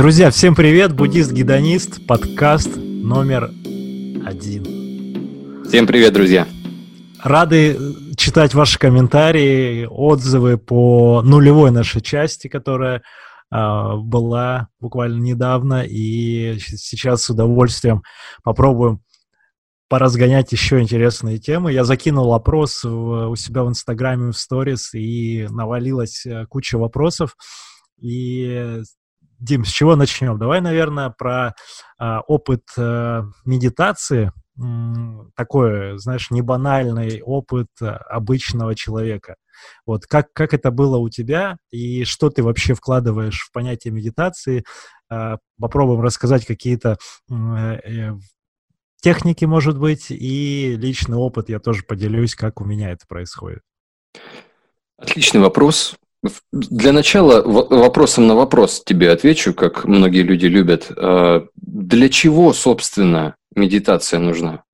[0.00, 0.94] Друзья, всем привет!
[0.94, 3.50] Буддист-гедонист, подкаст номер
[4.24, 5.62] один.
[5.68, 6.48] Всем привет, друзья!
[7.22, 7.76] Рады
[8.16, 13.02] читать ваши комментарии, отзывы по нулевой нашей части, которая
[13.52, 18.02] э, была буквально недавно, и сейчас с удовольствием
[18.42, 19.02] попробуем
[19.90, 21.74] поразгонять еще интересные темы.
[21.74, 27.36] Я закинул опрос в, у себя в Инстаграме, в сторис, и навалилась э, куча вопросов.
[28.00, 28.80] И
[29.40, 30.38] Дим, с чего начнем?
[30.38, 31.54] Давай, наверное, про
[31.98, 34.32] а, опыт а, медитации,
[35.34, 39.36] такой, знаешь, небанальный опыт а, обычного человека.
[39.86, 44.64] Вот как, как это было у тебя и что ты вообще вкладываешь в понятие медитации?
[45.08, 46.98] А, попробуем рассказать какие-то
[47.30, 48.12] э,
[49.00, 53.62] техники, может быть, и личный опыт я тоже поделюсь, как у меня это происходит.
[54.98, 55.96] Отличный вопрос.
[56.52, 60.90] Для начала вопросом на вопрос тебе отвечу, как многие люди любят.
[60.96, 64.64] А, для чего, собственно, медитация нужна?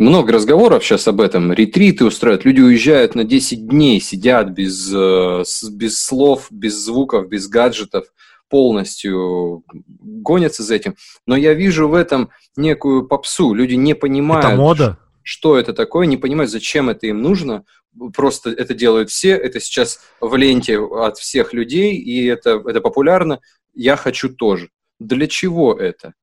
[0.00, 1.52] Много разговоров сейчас об этом.
[1.52, 2.44] Ретриты устраивают.
[2.44, 8.06] Люди уезжают на 10 дней, сидят без, э, без слов, без звуков, без гаджетов,
[8.50, 10.96] полностью гонятся за этим.
[11.28, 13.54] Но я вижу в этом некую попсу.
[13.54, 14.46] Люди не понимают...
[14.46, 14.98] Это мода?
[15.24, 17.64] что это такое, не понимают, зачем это им нужно.
[18.14, 23.40] Просто это делают все, это сейчас в ленте от всех людей, и это, это популярно.
[23.72, 24.70] Я хочу тоже.
[24.98, 26.14] Для чего это?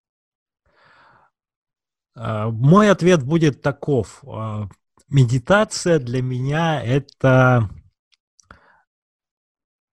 [2.16, 4.24] А, мой ответ будет таков.
[4.28, 4.68] А,
[5.10, 7.70] медитация для меня это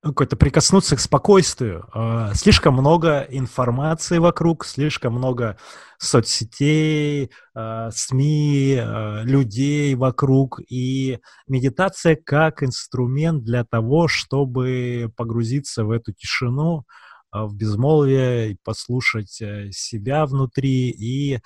[0.03, 1.89] какой-то прикоснуться к спокойствию.
[1.93, 5.59] А, слишком много информации вокруг, слишком много
[5.99, 10.61] соцсетей, а, СМИ, а, людей вокруг.
[10.69, 11.19] И
[11.49, 16.84] медитация как инструмент для того, чтобы погрузиться в эту тишину,
[17.31, 20.89] в безмолвие, послушать э, себя внутри.
[20.89, 21.41] И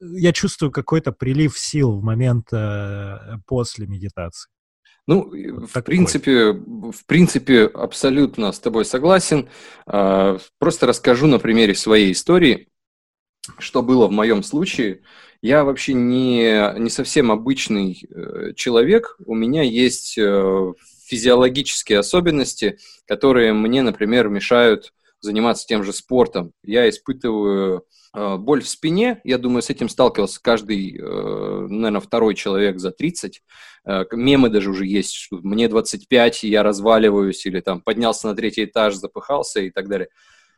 [0.00, 4.50] я чувствую какой-то прилив сил в момент э, после медитации.
[5.06, 5.82] Ну, вот в такой.
[5.82, 9.48] принципе, в принципе, абсолютно с тобой согласен.
[9.86, 12.68] А, просто расскажу на примере своей истории,
[13.58, 15.02] что было в моем случае.
[15.42, 19.16] Я вообще не, не совсем обычный э, человек.
[19.24, 20.72] У меня есть э,
[21.04, 24.92] физиологические особенности, которые мне, например, мешают
[25.26, 26.52] заниматься тем же спортом.
[26.62, 32.34] Я испытываю э, боль в спине, я думаю, с этим сталкивался каждый, э, наверное, второй
[32.34, 33.42] человек за 30.
[33.84, 38.34] Э, мемы даже уже есть, что мне 25, и я разваливаюсь, или там поднялся на
[38.34, 40.08] третий этаж, запыхался и так далее.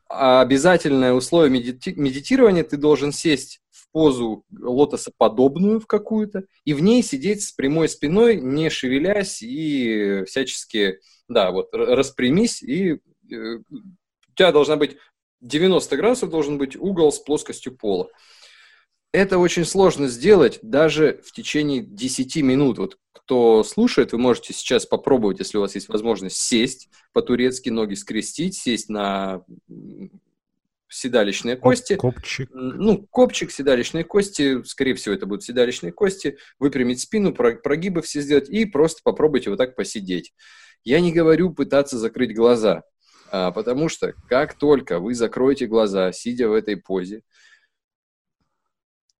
[0.09, 6.83] А обязательное условие медити- медитирования, ты должен сесть в позу лотосоподобную в какую-то, и в
[6.83, 13.01] ней сидеть с прямой спиной, не шевелясь и всячески, да, вот распрямись и
[14.39, 14.97] тебя должна быть
[15.41, 18.09] 90 градусов должен быть угол с плоскостью пола.
[19.13, 22.79] Это очень сложно сделать даже в течение 10 минут.
[22.79, 27.95] Вот кто слушает, вы можете сейчас попробовать, если у вас есть возможность, сесть по-турецки, ноги
[27.95, 29.45] скрестить, сесть на
[30.89, 31.97] седалищные кости.
[31.97, 32.49] Копчик.
[32.53, 38.49] Ну, копчик, седалищные кости, скорее всего, это будут седалищные кости, выпрямить спину, прогибы все сделать
[38.49, 40.33] и просто попробуйте вот так посидеть.
[40.85, 42.85] Я не говорю пытаться закрыть глаза.
[43.31, 47.23] А, потому что как только вы закроете глаза, сидя в этой позе,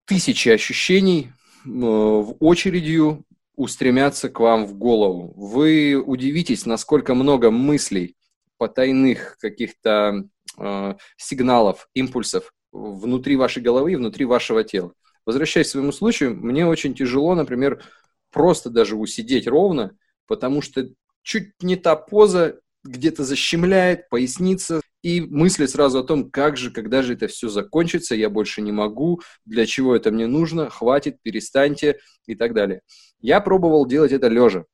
[0.07, 1.33] тысячи ощущений
[1.65, 3.25] в очередью
[3.57, 5.35] устремятся к вам в голову.
[5.37, 8.17] Вы удивитесь, насколько много мыслей,
[8.57, 14.93] потайных каких-то э, сигналов, импульсов внутри вашей головы и внутри вашего тела.
[15.27, 17.83] Возвращаясь к своему случаю, мне очень тяжело, например,
[18.31, 19.97] просто даже усидеть ровно,
[20.27, 20.89] потому что
[21.23, 27.03] чуть не та поза, где-то защемляет, поясница, и мысли сразу о том, как же, когда
[27.03, 31.99] же это все закончится, я больше не могу, для чего это мне нужно, хватит, перестаньте
[32.27, 32.81] и так далее.
[33.21, 34.65] Я пробовал делать это лежа.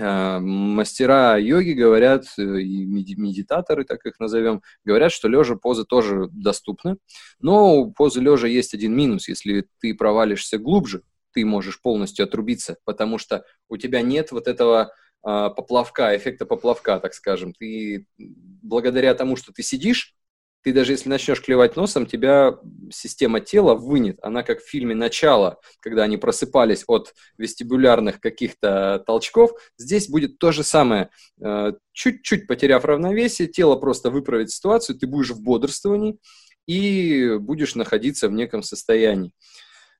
[0.00, 6.28] А, мастера йоги говорят, э, и медитаторы, так их назовем, говорят, что лежа позы тоже
[6.32, 6.96] доступны.
[7.40, 9.28] Но у позы лежа есть один минус.
[9.28, 11.02] Если ты провалишься глубже,
[11.32, 17.14] ты можешь полностью отрубиться, потому что у тебя нет вот этого поплавка, эффекта поплавка, так
[17.14, 17.52] скажем.
[17.52, 20.16] Ты благодаря тому, что ты сидишь,
[20.62, 22.58] ты даже если начнешь клевать носом, тебя
[22.90, 24.18] система тела вынет.
[24.22, 29.52] Она как в фильме «Начало», когда они просыпались от вестибулярных каких-то толчков.
[29.76, 31.10] Здесь будет то же самое.
[31.42, 36.18] А, чуть-чуть потеряв равновесие, тело просто выправит ситуацию, ты будешь в бодрствовании
[36.66, 39.32] и будешь находиться в неком состоянии.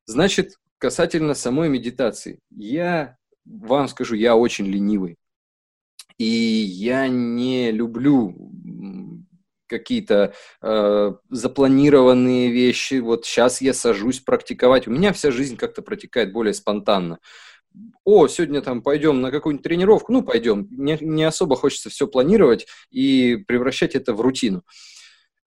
[0.04, 2.38] Значит, касательно самой медитации.
[2.50, 5.16] Я вам скажу, я очень ленивый.
[6.18, 8.52] И я не люблю
[9.66, 13.00] какие-то э, запланированные вещи.
[13.00, 14.86] Вот сейчас я сажусь практиковать.
[14.86, 17.18] У меня вся жизнь как-то протекает более спонтанно.
[18.04, 20.68] О, сегодня там пойдем на какую-нибудь тренировку, ну пойдем.
[20.70, 24.62] Не, не особо хочется все планировать и превращать это в рутину.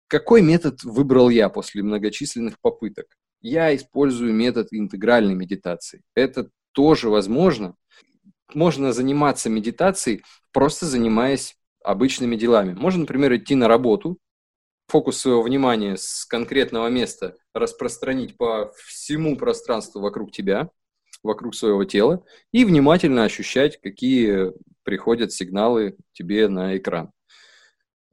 [0.07, 3.07] Какой метод выбрал я после многочисленных попыток?
[3.41, 6.03] Я использую метод интегральной медитации.
[6.15, 7.75] Это тоже возможно.
[8.55, 10.23] Можно заниматься медитацией,
[10.53, 12.75] просто занимаясь обычными делами.
[12.75, 14.19] Можно, например, идти на работу,
[14.89, 20.71] фокус своего внимания с конкретного места распространить по всему пространству вокруг тебя,
[21.23, 24.53] вокруг своего тела, и внимательно ощущать, какие
[24.83, 27.13] приходят сигналы тебе на экран.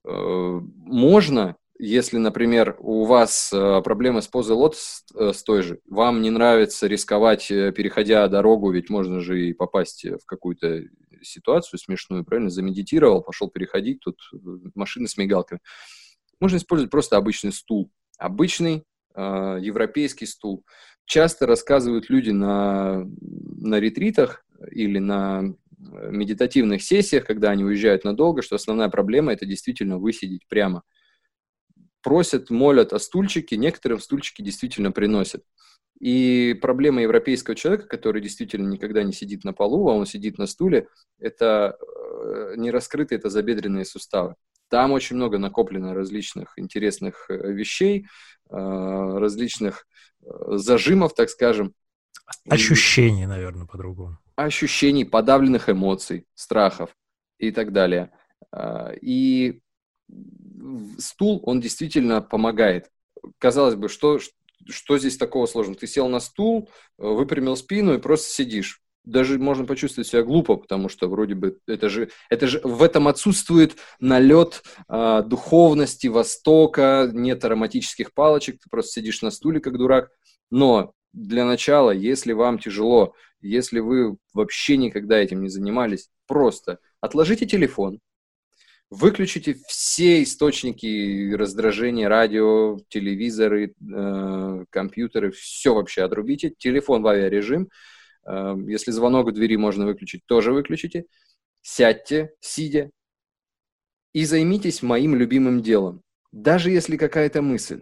[0.03, 5.79] Э, можно, если, например, у вас э, проблемы с позой лотос э, с той же,
[5.87, 10.83] вам не нравится рисковать, переходя дорогу, ведь можно же и попасть в какую-то
[11.23, 14.37] ситуацию смешную, правильно, замедитировал, пошел переходить, тут э,
[14.75, 15.61] машины с мигалками.
[16.39, 17.91] Можно использовать просто обычный стул.
[18.17, 18.83] Обычный
[19.15, 19.21] э,
[19.61, 20.65] европейский стул.
[21.05, 28.41] Часто рассказывают люди на, на ретритах или на э, медитативных сессиях, когда они уезжают надолго,
[28.41, 30.83] что основная проблема– это действительно высидеть прямо.
[32.07, 35.43] Просят, молят о стульчике, некоторым стульчики действительно приносят.
[35.99, 40.45] И проблема европейского человека, который действительно никогда не сидит на полу, а он сидит на
[40.45, 40.87] стуле,
[41.19, 44.35] это э, не раскрытые это забедренные суставы.
[44.69, 48.07] Там очень много накоплено различных интересных э, вещей,
[48.49, 49.85] э, различных
[50.21, 51.73] зажимов, так скажем.
[52.47, 54.17] Ощущений, и, наверное, по-другому.
[54.37, 56.95] Ощущений, подавленных эмоций, страхов
[57.37, 58.11] и так далее.
[59.01, 59.61] И
[60.97, 62.89] стул, он действительно помогает.
[63.39, 64.19] Казалось бы, что,
[64.67, 65.79] что здесь такого сложного?
[65.79, 68.81] Ты сел на стул, э, выпрямил спину и просто сидишь.
[69.03, 73.07] Даже можно почувствовать себя глупо, потому что вроде бы это же, это же в этом
[73.07, 80.09] отсутствует налет э, духовности, востока, нет ароматических палочек, ты просто сидишь на стуле как дурак.
[80.51, 87.45] Но для начала, если вам тяжело, если вы вообще никогда этим не занимались, просто отложите
[87.45, 87.99] телефон,
[88.89, 96.53] Выключите все источники раздражения, радио, телевизоры, э, компьютеры, все вообще отрубите.
[96.57, 97.69] Телефон в авиарежим.
[98.25, 101.05] Э, если звонок в двери можно выключить, тоже выключите.
[101.61, 102.89] Сядьте, сидя,
[104.13, 106.01] и займитесь моим любимым делом.
[106.31, 107.81] Даже если какая-то мысль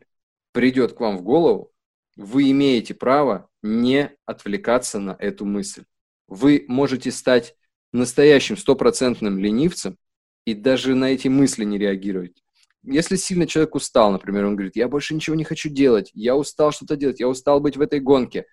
[0.53, 1.71] придет к вам в голову,
[2.15, 5.83] вы имеете право не отвлекаться на эту мысль.
[6.27, 7.55] Вы можете стать
[7.91, 9.97] настоящим стопроцентным ленивцем,
[10.45, 12.43] и даже на эти мысли не реагировать.
[12.83, 16.71] Если сильно человек устал, например, он говорит, я больше ничего не хочу делать, я устал
[16.71, 18.45] что-то делать, я устал быть в этой гонке,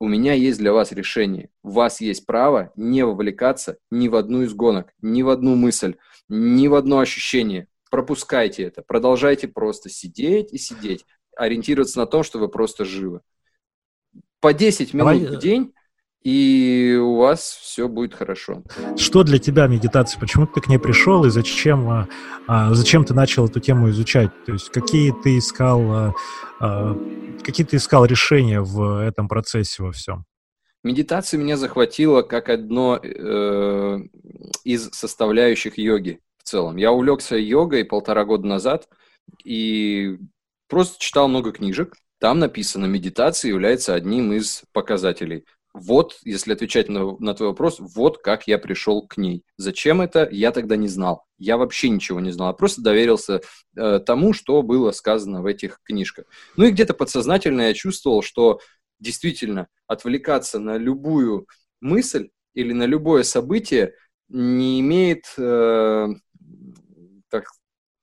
[0.00, 1.50] у меня есть для вас решение.
[1.62, 5.94] У вас есть право не вовлекаться ни в одну из гонок, ни в одну мысль,
[6.28, 7.68] ни в одно ощущение.
[7.90, 11.06] Пропускайте это, продолжайте просто сидеть и сидеть,
[11.36, 13.20] ориентироваться на то, что вы просто живы.
[14.40, 15.36] По 10 минут Давай...
[15.36, 15.72] в день
[16.24, 18.62] и у вас все будет хорошо.
[18.96, 20.18] Что для тебя медитация?
[20.18, 22.08] Почему ты к ней пришел и зачем, а,
[22.46, 24.30] а, зачем ты начал эту тему изучать?
[24.46, 26.12] То есть какие ты искал,
[26.60, 26.96] а,
[27.42, 30.24] какие ты искал решения в этом процессе во всем?
[30.82, 34.00] Медитация меня захватила как одно э,
[34.64, 36.76] из составляющих йоги в целом.
[36.76, 38.86] Я увлекся йогой полтора года назад
[39.44, 40.18] и
[40.68, 41.94] просто читал много книжек.
[42.20, 48.18] Там написано, медитация является одним из показателей вот, если отвечать на, на твой вопрос, вот
[48.18, 49.44] как я пришел к ней.
[49.56, 51.24] Зачем это, я тогда не знал.
[51.36, 53.40] Я вообще ничего не знал, я просто доверился
[53.76, 56.26] э, тому, что было сказано в этих книжках.
[56.56, 58.60] Ну и где-то подсознательно я чувствовал, что
[59.00, 61.48] действительно отвлекаться на любую
[61.80, 63.94] мысль или на любое событие
[64.28, 66.06] не имеет, э,
[67.28, 67.46] так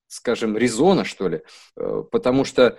[0.08, 1.42] скажем, резона, что ли.
[1.78, 2.78] Э, потому что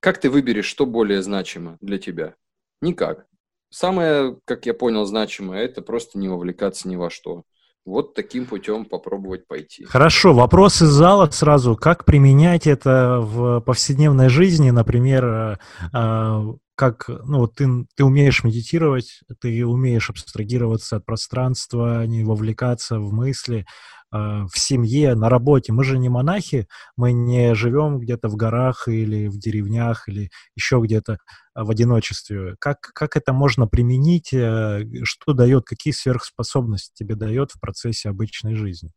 [0.00, 2.34] как ты выберешь, что более значимо для тебя?
[2.82, 3.26] Никак.
[3.74, 7.42] Самое, как я понял, значимое, это просто не вовлекаться ни во что.
[7.84, 9.84] Вот таким путем попробовать пойти.
[9.84, 11.74] Хорошо, вопрос из зала сразу.
[11.74, 14.70] Как применять это в повседневной жизни?
[14.70, 15.56] Например, э,
[15.92, 23.12] э, как ну, ты, ты умеешь медитировать, ты умеешь абстрагироваться от пространства, не вовлекаться в
[23.12, 23.66] мысли.
[24.14, 25.72] А, в семье, на работе.
[25.72, 30.80] Мы же не монахи, мы не живем где-то в горах или в деревнях или еще
[30.80, 31.18] где-то
[31.52, 32.54] а, в одиночестве.
[32.60, 34.32] Как, как это можно применить?
[34.32, 38.92] Э, что дает, какие сверхспособности тебе дает в процессе обычной жизни?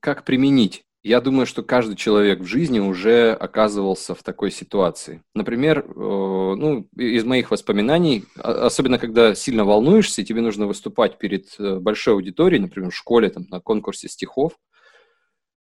[0.00, 0.84] Как применить?
[1.02, 5.22] Я думаю, что каждый человек в жизни уже оказывался в такой ситуации.
[5.34, 11.54] Например, э, ну, из моих воспоминаний, особенно когда сильно волнуешься, и тебе нужно выступать перед
[11.58, 14.58] э, большой аудиторией, например, в школе, там, на конкурсе стихов,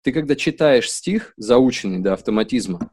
[0.01, 2.89] Ты когда читаешь стих, заученный до автоматизма,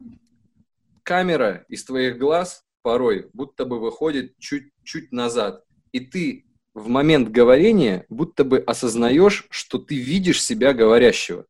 [1.01, 8.05] камера из твоих глаз порой будто бы выходит чуть-чуть назад, и ты в момент говорения
[8.09, 11.45] будто бы осознаешь, что ты видишь себя говорящего.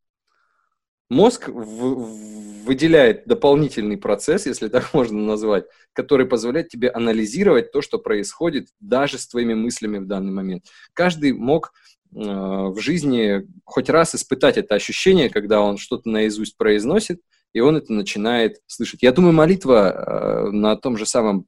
[1.10, 8.00] Мозг в, выделяет дополнительный процесс, если так можно назвать, который позволяет тебе анализировать то, что
[8.00, 10.66] происходит даже с твоими мыслями в данный момент.
[10.94, 11.74] Каждый мог
[12.14, 17.22] э, в жизни хоть раз испытать это ощущение, когда он что-то наизусть произносит,
[17.54, 19.04] и он это начинает слышать.
[19.04, 21.46] Я думаю, молитва э, на том же самом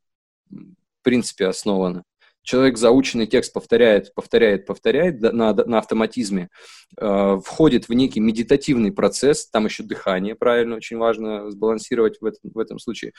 [1.02, 2.04] принципе основана
[2.48, 6.50] человек заученный текст повторяет, повторяет, повторяет на, на автоматизме,
[6.98, 12.52] э, входит в некий медитативный процесс, там еще дыхание, правильно, очень важно сбалансировать в этом,
[12.54, 13.12] в этом случае,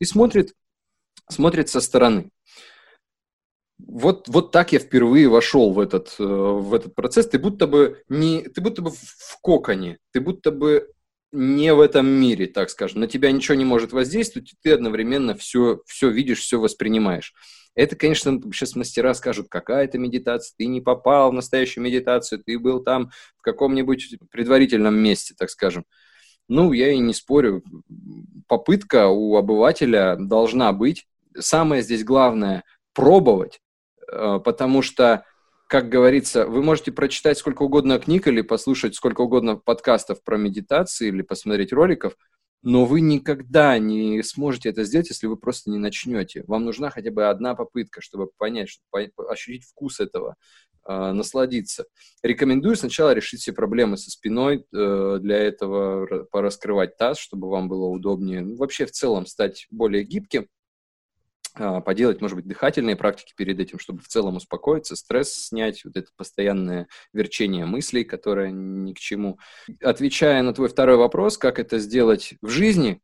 [0.00, 0.52] и смотрит,
[1.30, 2.30] смотрит со стороны.
[3.78, 7.26] Вот, вот так я впервые вошел в этот, э, в этот процесс.
[7.26, 10.92] Ты будто бы не, ты будто бы в коконе, ты будто бы
[11.32, 13.00] не в этом мире, так скажем.
[13.00, 17.32] На тебя ничего не может воздействовать, и ты одновременно все, все видишь, все воспринимаешь.
[17.74, 22.58] Это, конечно, сейчас мастера скажут, какая это медитация, ты не попал в настоящую медитацию, ты
[22.58, 25.84] был там в каком-нибудь предварительном месте, так скажем.
[26.48, 27.62] Ну, я и не спорю.
[28.46, 31.06] Попытка у обывателя должна быть.
[31.36, 32.64] Самое здесь главное–
[32.94, 33.60] пробовать,
[34.10, 35.24] э, потому что
[35.66, 41.08] как говорится, вы можете прочитать сколько угодно книг или послушать сколько угодно подкастов про медитации
[41.08, 42.14] или посмотреть роликов–
[42.64, 46.44] но вы никогда не сможете это сделать, если вы просто не начнете.
[46.46, 50.36] Вам нужна хотя бы одна попытка, чтобы понять, чтобы ощутить вкус этого,
[50.88, 51.84] э, насладиться.
[52.22, 57.84] Рекомендую сначала решить все проблемы со спиной, э, для этого пораскрывать таз, чтобы вам было
[57.84, 58.40] удобнее.
[58.40, 60.48] Ну, вообще в целом стать более гибким,
[61.54, 66.08] поделать, может быть, дыхательные практики перед этим, чтобы в целом успокоиться, стресс снять, вот это
[66.16, 69.38] постоянное верчение мыслей, которое ни к чему.
[69.82, 73.00] Отвечая на твой второй вопрос, как это сделать в жизни,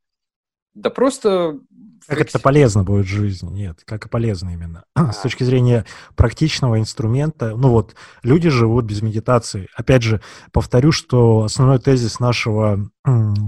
[0.74, 1.58] да просто...
[2.06, 3.50] Как это полезно будет в жизни?
[3.50, 4.84] Нет, как и полезно именно.
[4.94, 5.12] А.
[5.12, 5.84] С точки зрения
[6.16, 9.68] практичного инструмента, ну вот, люди живут без медитации.
[9.74, 10.20] Опять же,
[10.52, 12.90] повторю, что основной тезис нашего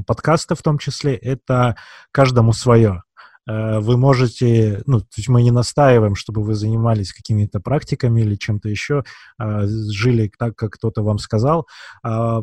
[0.06, 1.76] подкаста в том числе, это
[2.10, 3.02] каждому свое.
[3.48, 8.36] Э, вы можете, ну, то есть мы не настаиваем, чтобы вы занимались какими-то практиками или
[8.36, 9.04] чем-то еще,
[9.38, 11.66] а, жили так, как кто-то вам сказал.
[12.02, 12.42] А,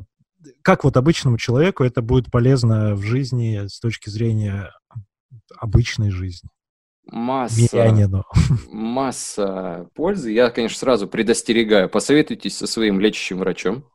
[0.61, 4.71] как вот обычному человеку это будет полезно в жизни с точки зрения
[5.57, 6.49] обычной жизни?
[7.05, 7.57] Масса,
[8.71, 10.31] масса пользы.
[10.31, 11.89] Я, конечно, сразу предостерегаю.
[11.89, 13.85] Посоветуйтесь со своим лечащим врачом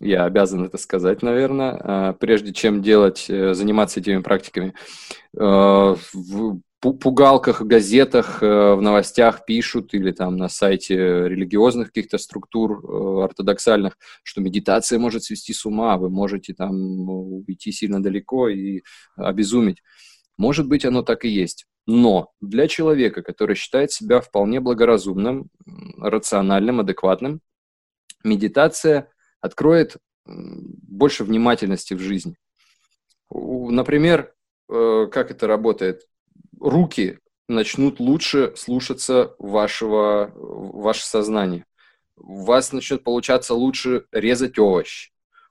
[0.00, 4.74] я обязан это сказать, наверное, а, прежде чем делать, э, заниматься этими практиками.
[5.38, 13.24] Э, в пугалках, газетах, э, в новостях пишут или там на сайте религиозных каких-то структур
[13.24, 16.74] ортодоксальных, что медитация может свести с ума, вы можете там
[17.10, 18.80] уйти сильно далеко и
[19.16, 19.82] обезумить.
[20.38, 21.66] Может быть, оно так и есть.
[21.86, 25.50] Но для человека, который считает себя вполне благоразумным,
[25.98, 27.42] рациональным, адекватным,
[28.24, 29.09] медитация
[29.40, 32.36] откроет больше внимательности в жизни.
[33.30, 34.34] Например,
[34.68, 36.06] э, как это работает?
[36.58, 37.18] Руки
[37.48, 41.64] начнут лучше слушаться вашего, ваше сознание.
[42.16, 45.10] У вас начнет получаться лучше резать овощ.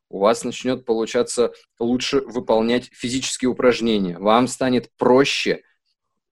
[0.09, 4.17] У вас начнет получаться лучше выполнять физические упражнения.
[4.17, 5.61] Вам станет проще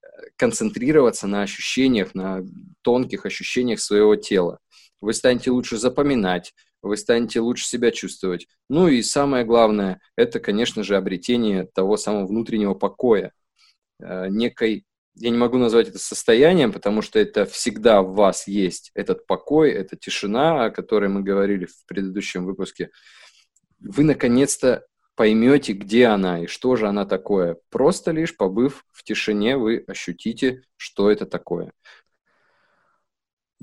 [0.01, 2.43] э, концентрироваться на ощущениях, на
[2.81, 4.59] тонких ощущениях своего тела.
[4.99, 6.53] Вы станете лучше запоминать,
[6.87, 8.47] вы станете лучше себя чувствовать.
[8.69, 13.31] Ну и самое главное, это, конечно же, обретение того самого внутреннего покоя,
[13.99, 18.91] э, некой, я не могу назвать это состоянием, потому что это всегда в вас есть,
[18.93, 22.91] этот покой, эта тишина, о которой мы говорили в предыдущем выпуске.
[23.79, 24.85] Вы, наконец-то,
[25.17, 27.57] поймете, где она и что же она такое.
[27.69, 31.73] Просто лишь побыв в тишине, вы ощутите, что это такое.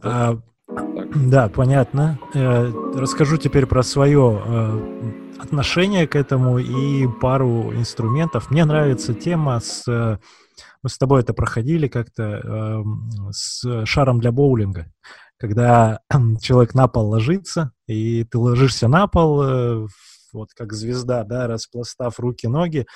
[0.03, 0.35] А,
[0.69, 2.19] да, понятно.
[2.35, 8.51] Э, расскажу теперь про свое э, отношение к этому и пару инструментов.
[8.51, 9.87] Мне нравится тема с...
[9.87, 10.19] Э,
[10.83, 12.85] мы с тобой это проходили как-то
[13.31, 14.93] с шаром для боулинга.
[15.39, 16.01] Когда
[16.41, 19.89] человек на пол ложится, и ты ложишься на пол,
[20.35, 22.87] вот как звезда, да, распластав руки-ноги,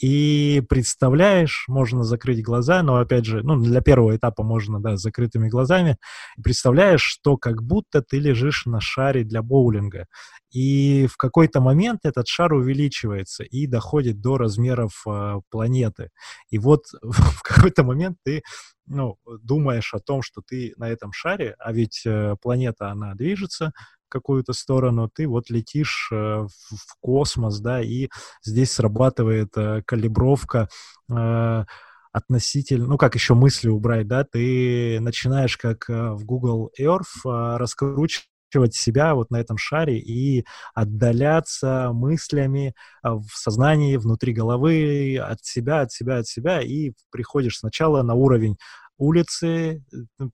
[0.00, 5.02] и представляешь, можно закрыть глаза, но, опять же, ну, для первого этапа можно, да, с
[5.02, 5.98] закрытыми глазами,
[6.42, 10.06] представляешь, что как будто ты лежишь на шаре для боулинга,
[10.54, 16.10] и в какой-то момент этот шар увеличивается и доходит до размеров э, планеты.
[16.48, 18.42] И вот в какой-то момент ты
[18.86, 23.72] ну, думаешь о том, что ты на этом шаре, а ведь э, планета, она движется,
[24.14, 28.08] какую-то сторону, ты вот летишь э, в, космос, да, и
[28.44, 30.68] здесь срабатывает э, калибровка
[31.10, 31.64] э,
[32.12, 38.22] относительно, ну как еще мысли убрать, да, ты начинаешь как в Google Earth э, раскручивать
[38.70, 45.90] себя вот на этом шаре и отдаляться мыслями в сознании, внутри головы, от себя, от
[45.90, 48.56] себя, от себя, и приходишь сначала на уровень
[48.98, 49.84] улицы,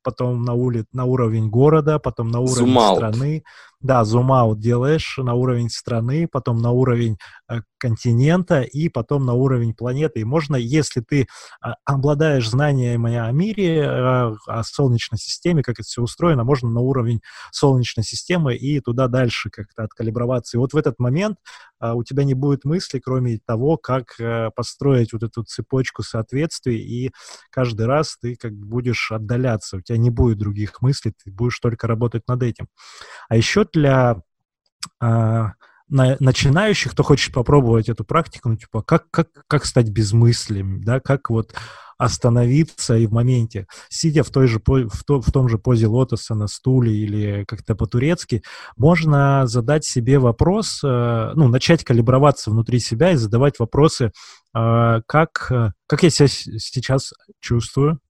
[0.03, 0.85] потом на, ули...
[0.93, 3.45] на уровень города, потом на уровень Zoom страны.
[3.83, 7.17] Да, зум-аут делаешь на уровень страны, потом на уровень
[7.49, 10.21] э, континента и потом на уровень планеты.
[10.21, 11.27] И можно, если ты э,
[11.87, 17.23] обладаешь знаниями о мире, э, о Солнечной системе, как это все устроено, можно на уровень
[17.53, 20.59] Солнечной системы и туда дальше как-то откалиброваться.
[20.59, 21.39] И вот в этот момент
[21.81, 24.15] э, у тебя не будет мысли, кроме того, как
[24.55, 27.13] построить вот эту цепочку соответствий, и
[27.51, 31.87] каждый раз ты как будешь отдаляться, у тебя не будет других мыслей, ты будешь только
[31.87, 32.67] работать над этим.
[33.29, 34.23] А еще для
[35.01, 35.53] а,
[35.91, 41.01] на, начинающих, кто хочет попробовать эту практику, ну, типа, как, как, как стать безмыслием, да,
[41.01, 41.55] как вот
[41.99, 46.35] остановиться и в моменте, сидя в, той же, в, то, в том же позе лотоса
[46.35, 48.43] на стуле или как-то по-турецки,
[48.79, 54.13] можно задать себе вопрос, э, ну, начать калиброваться внутри себя и задавать вопросы,
[54.55, 55.53] э, как,
[55.87, 58.01] как я себя сейчас чувствую,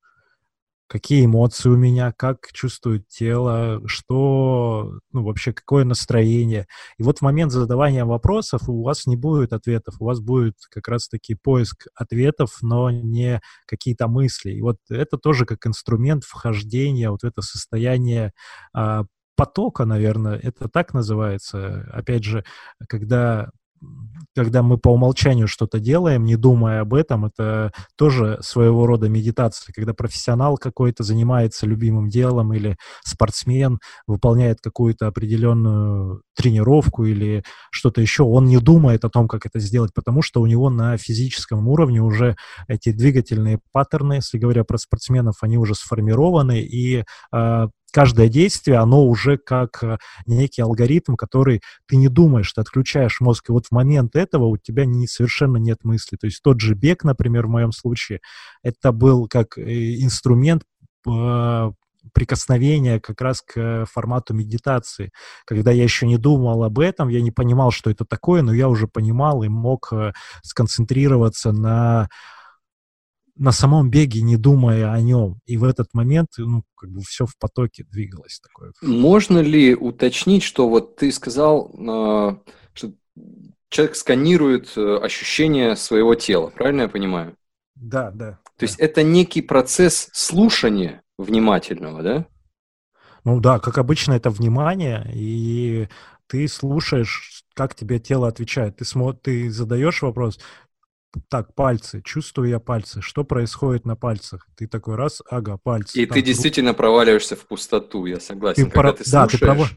[0.91, 6.67] какие эмоции у меня, как чувствует тело, что, ну, вообще, какое настроение.
[6.99, 10.89] И вот в момент задавания вопросов у вас не будет ответов, у вас будет как
[10.89, 14.51] раз-таки поиск ответов, но не какие-то мысли.
[14.51, 18.33] И вот это тоже как инструмент вхождения вот в это состояние
[18.75, 19.05] а,
[19.37, 21.89] потока, наверное, это так называется.
[21.93, 22.45] Опять же,
[22.89, 23.51] когда
[24.35, 29.73] когда мы по умолчанию что-то делаем, не думая об этом, это тоже своего рода медитация,
[29.73, 38.23] когда профессионал какой-то занимается любимым делом или спортсмен выполняет какую-то определенную тренировку или что-то еще,
[38.23, 42.01] он не думает о том, как это сделать, потому что у него на физическом уровне
[42.01, 42.37] уже
[42.69, 49.05] эти двигательные паттерны, если говоря про спортсменов, они уже сформированы, и э, каждое действие, оно
[49.05, 53.73] уже как э, некий алгоритм, который ты не думаешь, ты отключаешь мозг, и вот в
[53.73, 56.17] момент этого у тебя не, совершенно нет мысли.
[56.17, 58.21] То есть тот же бег, например, в моем случае,
[58.63, 60.63] это был как э, инструмент
[61.07, 61.71] э,
[62.15, 65.11] прикосновения как раз к формату медитации.
[65.45, 68.69] Когда я еще не думал об этом, я не понимал, что это такое, но я
[68.69, 69.93] уже понимал и мог
[70.43, 72.09] сконцентрироваться на
[73.41, 75.41] на самом беге, не думая о нем.
[75.47, 78.73] И в этот момент, ну, как бы все в потоке двигалось такое.
[78.83, 82.37] Можно ли уточнить, что вот ты сказал, э,
[82.75, 82.93] что
[83.71, 87.35] человек сканирует э, ощущения своего тела, правильно я понимаю?
[87.75, 88.33] Да, да.
[88.33, 88.67] То да.
[88.67, 92.27] есть это некий процесс слушания внимательного, да?
[93.25, 95.89] Ну да, как обычно, это внимание, и
[96.27, 98.77] ты слушаешь, как тебе тело отвечает.
[98.77, 99.15] Ты, смо...
[99.15, 100.39] ты задаешь вопрос,
[101.29, 104.47] так, пальцы, чувствую я пальцы, что происходит на пальцах?
[104.57, 106.01] Ты такой раз, ага, пальцы.
[106.01, 108.65] И там, ты действительно проваливаешься в пустоту, я согласен.
[108.65, 108.93] Ты Когда про...
[108.93, 109.33] ты слушаешь...
[109.33, 109.77] Да, ты прав...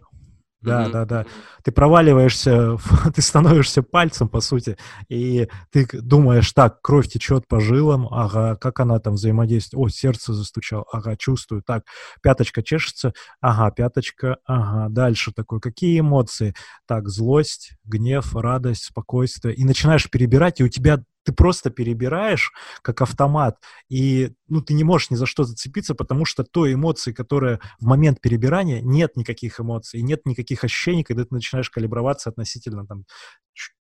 [0.64, 0.92] Да, mm-hmm.
[0.92, 1.26] да, да.
[1.64, 2.78] Ты проваливаешься,
[3.16, 4.78] ты становишься пальцем, по сути,
[5.10, 9.88] и ты думаешь, так, кровь течет по жилам, ага, как она там взаимодействует?
[9.88, 11.84] О, сердце застучало, ага, чувствую, так,
[12.22, 16.56] пяточка чешется, ага, пяточка, ага, дальше такой, какие эмоции?
[16.88, 23.02] Так, злость, гнев, радость, спокойствие, и начинаешь перебирать, и у тебя ты просто перебираешь как
[23.02, 23.58] автомат,
[23.90, 27.86] и ну, ты не можешь ни за что зацепиться, потому что той эмоции, которая в
[27.86, 33.06] момент перебирания, нет никаких эмоций, нет никаких ощущений, когда ты начинаешь калиброваться относительно там,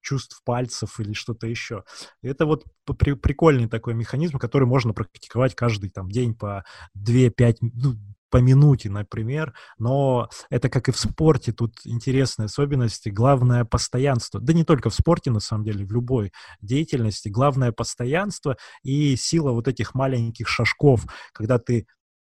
[0.00, 1.84] чувств пальцев или что-то еще.
[2.22, 2.64] И это вот
[2.98, 6.64] при, прикольный такой механизм, который можно практиковать каждый там день по
[6.96, 7.96] 2-5, ну,
[8.32, 13.10] по минуте, например, но это как и в спорте, тут интересные особенности.
[13.10, 18.56] Главное постоянство, да не только в спорте, на самом деле, в любой деятельности, главное постоянство
[18.82, 21.86] и сила вот этих маленьких шажков, когда ты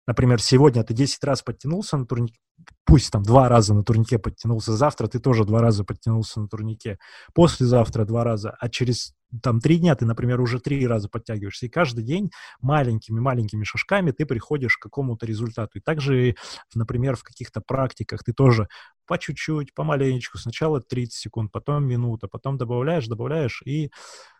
[0.07, 2.39] Например, сегодня ты 10 раз подтянулся на турнике,
[2.85, 6.97] пусть там два раза на турнике подтянулся, завтра ты тоже два раза подтянулся на турнике,
[7.33, 11.69] послезавтра два раза, а через там три дня ты, например, уже три раза подтягиваешься, и
[11.69, 15.77] каждый день маленькими-маленькими шажками ты приходишь к какому-то результату.
[15.77, 16.35] И также,
[16.75, 18.67] например, в каких-то практиках ты тоже
[19.07, 23.91] по чуть-чуть, помаленечку, сначала 30 секунд, потом минута, потом добавляешь, добавляешь и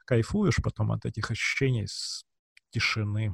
[0.06, 2.26] кайфуешь потом от этих ощущений с
[2.72, 3.34] тишины.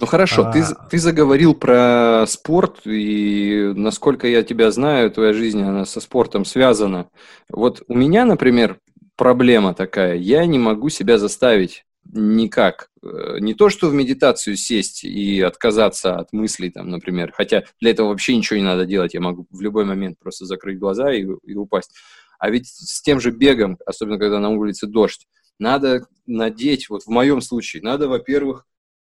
[0.00, 0.52] Ну хорошо, а...
[0.52, 6.46] ты, ты заговорил про спорт, и насколько я тебя знаю, твоя жизнь, она со спортом
[6.46, 7.10] связана.
[7.50, 8.78] Вот у меня, например,
[9.16, 12.88] проблема такая, я не могу себя заставить никак.
[13.02, 17.90] Э, не то, что в медитацию сесть и отказаться от мыслей, там, например, хотя для
[17.90, 21.26] этого вообще ничего не надо делать, я могу в любой момент просто закрыть глаза и,
[21.44, 21.92] и упасть.
[22.38, 25.26] А ведь с тем же бегом, особенно когда на улице дождь,
[25.58, 28.66] надо надеть, вот в моем случае, надо, во-первых,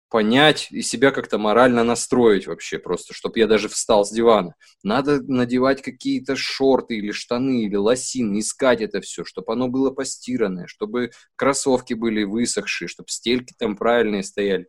[0.10, 4.56] понять и себя как-то морально настроить вообще просто, чтобы я даже встал с дивана.
[4.84, 10.68] Надо надевать какие-то шорты или штаны или лосины, искать это все, чтобы оно было постиранное,
[10.68, 14.68] чтобы кроссовки были высохшие, чтобы стельки там правильные стояли.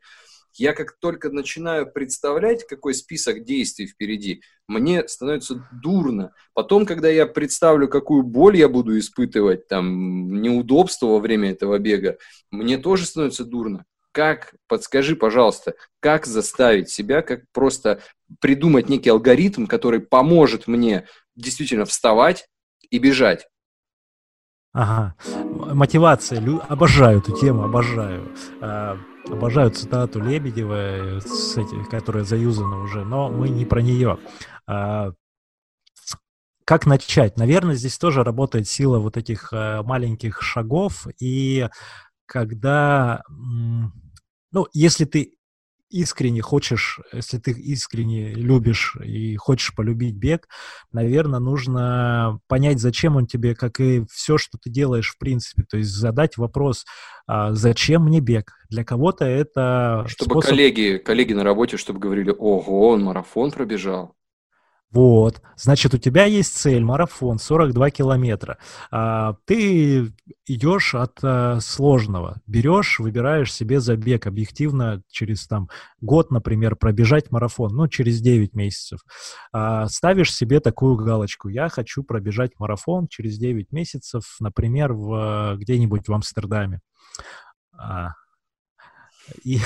[0.54, 6.32] Я как только начинаю представлять, какой список действий впереди, мне становится дурно.
[6.52, 12.18] Потом, когда я представлю, какую боль я буду испытывать, там, неудобство во время этого бега,
[12.50, 13.84] мне тоже становится дурно
[14.18, 18.00] как, подскажи, пожалуйста, как заставить себя, как просто
[18.40, 22.48] придумать некий алгоритм, который поможет мне действительно вставать
[22.90, 23.46] и бежать.
[24.72, 25.14] Ага.
[25.72, 26.40] Мотивация.
[26.40, 26.60] Лю...
[26.68, 28.34] Обожаю эту тему, обожаю.
[28.60, 28.98] А,
[29.30, 34.18] обожаю цитату Лебедева, с эти, которая заюзана уже, но мы не про нее.
[34.66, 35.12] А,
[36.64, 37.36] как начать?
[37.36, 41.68] Наверное, здесь тоже работает сила вот этих а, маленьких шагов, и
[42.26, 43.22] когда
[44.52, 45.34] ну, если ты
[45.90, 50.48] искренне хочешь, если ты искренне любишь и хочешь полюбить бег,
[50.92, 55.64] наверное, нужно понять, зачем он тебе, как и все, что ты делаешь в принципе.
[55.64, 56.84] То есть задать вопрос,
[57.26, 58.52] а, зачем мне бег?
[58.68, 60.04] Для кого-то это...
[60.08, 60.50] Чтобы способ...
[60.50, 64.14] коллеги, коллеги на работе, чтобы говорили, ого, он марафон пробежал.
[64.90, 68.56] Вот, значит, у тебя есть цель, марафон, 42 километра.
[68.90, 70.10] А, ты
[70.46, 75.68] идешь от а, сложного, берешь, выбираешь себе забег объективно через там
[76.00, 79.00] год, например, пробежать марафон, ну, через 9 месяцев.
[79.52, 86.08] А, ставишь себе такую галочку, я хочу пробежать марафон через 9 месяцев, например, в, где-нибудь
[86.08, 86.80] в Амстердаме.
[87.78, 88.12] А,
[89.44, 89.60] и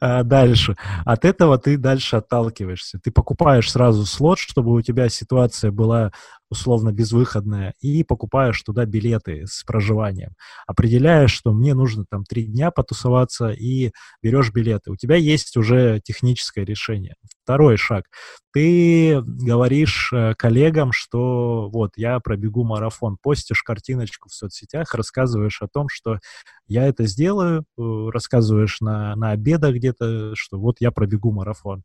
[0.00, 0.76] а, дальше.
[1.04, 2.98] От этого ты дальше отталкиваешься.
[3.02, 6.12] Ты покупаешь сразу слот, чтобы у тебя ситуация была
[6.50, 10.32] условно безвыходная, и покупаешь туда билеты с проживанием.
[10.66, 14.90] Определяешь, что мне нужно там три дня потусоваться, и берешь билеты.
[14.90, 17.14] У тебя есть уже техническое решение.
[17.42, 18.04] Второй шаг.
[18.52, 25.68] Ты говоришь э, коллегам, что вот я пробегу марафон, постишь картиночку в соцсетях, рассказываешь о
[25.68, 26.18] том, что
[26.66, 31.84] я это сделаю, э, рассказываешь на, на обедах где-то, что вот я пробегу марафон.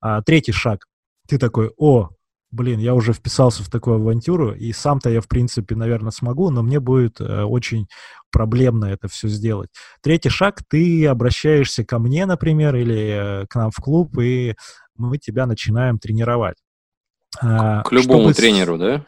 [0.00, 0.86] А, третий шаг.
[1.28, 2.10] Ты такой, о,
[2.50, 6.62] блин, я уже вписался в такую авантюру, и сам-то я, в принципе, наверное, смогу, но
[6.62, 7.86] мне будет э, очень
[8.30, 9.70] проблемно это все сделать.
[10.02, 14.54] Третий шаг, ты обращаешься ко мне, например, или э, к нам в клуб, и
[14.96, 16.56] мы тебя начинаем тренировать.
[17.40, 18.34] А, к любому Чтобы...
[18.34, 19.06] тренеру, да?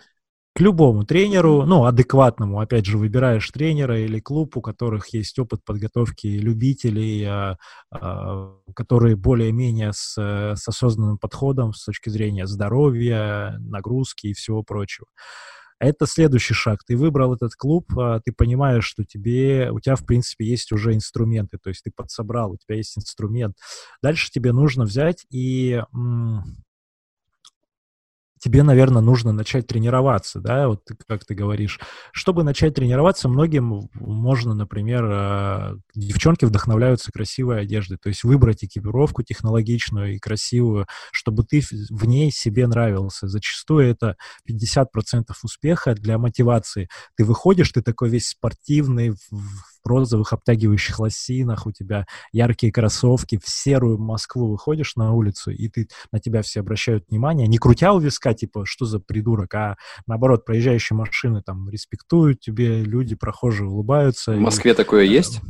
[0.55, 5.65] К любому тренеру, ну, адекватному, опять же, выбираешь тренера или клуб, у которых есть опыт
[5.65, 7.57] подготовки любителей, а,
[7.91, 15.07] а, которые более-менее с, с осознанным подходом с точки зрения здоровья, нагрузки и всего прочего.
[15.81, 16.85] Это следующий шаг.
[16.87, 20.95] Ты выбрал этот клуб, а, ты понимаешь, что тебе, у тебя, в принципе, есть уже
[20.95, 23.57] инструменты, то есть ты подсобрал, у тебя есть инструмент.
[24.03, 25.83] Дальше тебе нужно взять и
[28.43, 31.79] тебе, наверное, нужно начать тренироваться, да, вот как ты говоришь.
[32.11, 39.23] Чтобы начать тренироваться, многим можно, например, э, девчонки вдохновляются красивой одеждой, то есть выбрать экипировку
[39.23, 43.29] технологичную и красивую, чтобы ты в ней себе нравился.
[43.29, 44.17] Зачастую это
[44.49, 44.87] 50%
[45.45, 46.89] успеха для мотивации.
[47.17, 49.15] Ты выходишь, ты такой весь спортивный,
[49.85, 55.89] розовых обтягивающих лосинах, у тебя яркие кроссовки, в серую Москву выходишь на улицу, и ты,
[56.13, 60.45] на тебя все обращают внимание, не крутя у виска, типа, что за придурок, а наоборот,
[60.45, 64.33] проезжающие машины там респектуют тебе, люди, прохожие улыбаются.
[64.33, 65.41] В Москве и, такое есть?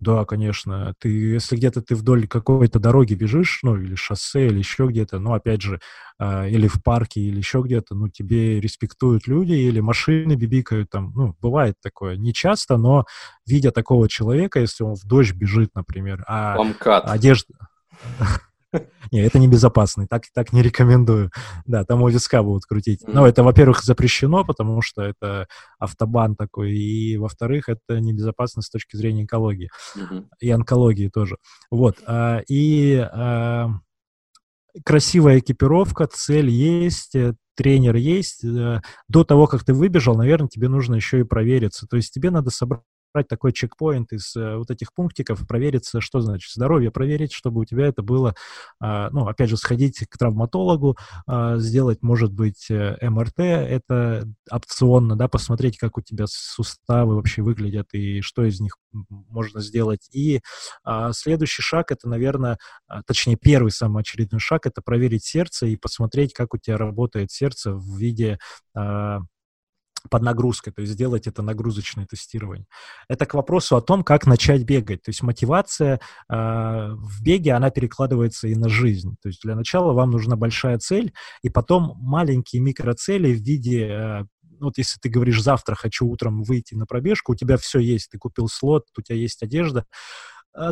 [0.00, 0.94] Да, конечно.
[0.98, 5.34] Ты, если где-то ты вдоль какой-то дороги бежишь, ну, или шоссе, или еще где-то, ну,
[5.34, 5.80] опять же,
[6.18, 11.12] э, или в парке, или еще где-то, ну, тебе респектуют люди, или машины бибикают там,
[11.14, 12.16] ну, бывает такое.
[12.16, 13.04] Не часто, но
[13.46, 17.04] видя такого человека, если он в дождь бежит, например, а Ламкат.
[17.06, 17.54] одежда...
[19.12, 21.30] Не, это небезопасно, так, так не рекомендую.
[21.66, 23.00] Да, там виска будут крутить.
[23.06, 25.46] Но это, во-первых, запрещено, потому что это
[25.78, 29.70] автобан такой, и, во-вторых, это небезопасно с точки зрения экологии.
[30.40, 31.36] И онкологии тоже.
[31.70, 31.96] Вот.
[32.06, 33.68] А, и а,
[34.84, 38.44] красивая экипировка, цель есть, э, тренер есть.
[38.44, 41.86] Э, до того, как ты выбежал, наверное, тебе нужно еще и провериться.
[41.86, 42.82] То есть тебе надо собрать
[43.22, 47.86] такой чекпоинт из э, вот этих пунктиков, провериться, что значит здоровье, проверить, чтобы у тебя
[47.86, 48.34] это было,
[48.82, 50.96] э, ну, опять же, сходить к травматологу,
[51.28, 57.42] э, сделать, может быть, э, МРТ, это опционно, да, посмотреть, как у тебя суставы вообще
[57.42, 60.08] выглядят и что из них можно сделать.
[60.12, 60.40] И
[60.84, 62.58] э, следующий шаг, это, наверное,
[63.06, 67.72] точнее, первый самый очередной шаг, это проверить сердце и посмотреть, как у тебя работает сердце
[67.72, 68.38] в виде
[68.76, 69.18] э,
[70.10, 72.66] под нагрузкой, то есть сделать это нагрузочное тестирование.
[73.08, 75.02] Это к вопросу о том, как начать бегать.
[75.02, 79.16] То есть мотивация э, в беге, она перекладывается и на жизнь.
[79.22, 81.12] То есть для начала вам нужна большая цель,
[81.42, 84.24] и потом маленькие микроцели в виде э,
[84.60, 88.18] вот если ты говоришь, завтра хочу утром выйти на пробежку, у тебя все есть, ты
[88.18, 89.84] купил слот, у тебя есть одежда,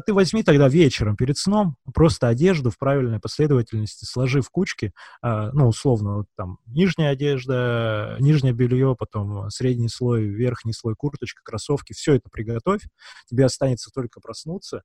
[0.06, 5.50] ты возьми тогда вечером перед сном просто одежду в правильной последовательности, сложи в кучки, а,
[5.52, 11.92] ну, условно, вот там нижняя одежда, нижнее белье, потом средний слой, верхний слой, курточка, кроссовки,
[11.92, 12.82] все это приготовь,
[13.26, 14.82] тебе останется только проснуться,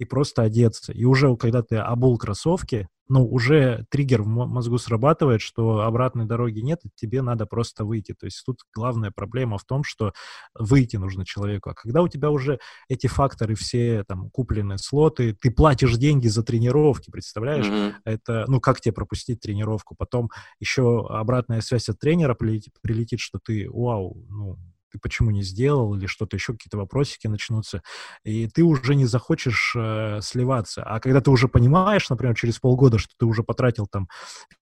[0.00, 0.92] и просто одеться.
[0.92, 6.60] И уже когда ты обул кроссовки, ну, уже триггер в мозгу срабатывает, что обратной дороги
[6.60, 8.14] нет, и тебе надо просто выйти.
[8.14, 10.12] То есть тут главная проблема в том, что
[10.54, 11.70] выйти нужно человеку.
[11.70, 16.44] А когда у тебя уже эти факторы все, там, куплены слоты, ты платишь деньги за
[16.44, 17.66] тренировки, представляешь?
[17.66, 17.94] Mm-hmm.
[18.04, 19.96] Это, ну, как тебе пропустить тренировку?
[19.98, 24.56] Потом еще обратная связь от тренера прилетит, прилетит что ты, вау, ну,
[24.90, 27.82] ты почему не сделал, или что-то еще, какие-то вопросики начнутся,
[28.24, 30.82] и ты уже не захочешь э, сливаться.
[30.82, 34.08] А когда ты уже понимаешь, например, через полгода, что ты уже потратил там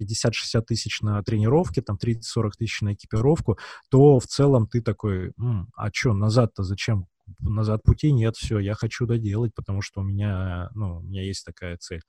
[0.00, 3.58] 50-60 тысяч на тренировки, там 30-40 тысяч на экипировку,
[3.90, 7.06] то в целом ты такой, М, а что, назад-то зачем?
[7.40, 11.44] Назад пути нет, все, я хочу доделать, потому что у меня, ну, у меня есть
[11.44, 12.02] такая цель.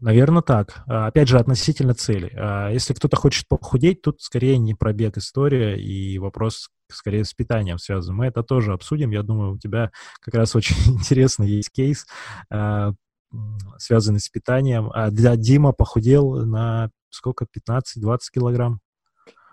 [0.00, 0.82] Наверное, так.
[0.86, 2.32] А, опять же, относительно цели.
[2.36, 7.78] А, если кто-то хочет похудеть, тут скорее не пробег история и вопрос скорее с питанием
[7.78, 8.14] связан.
[8.14, 9.10] Мы это тоже обсудим.
[9.10, 12.06] Я думаю, у тебя как раз очень интересный есть кейс,
[12.50, 12.92] а,
[13.78, 14.90] связанный с питанием.
[14.94, 17.46] А для Дима похудел на сколько?
[17.46, 18.80] 15-20 килограмм?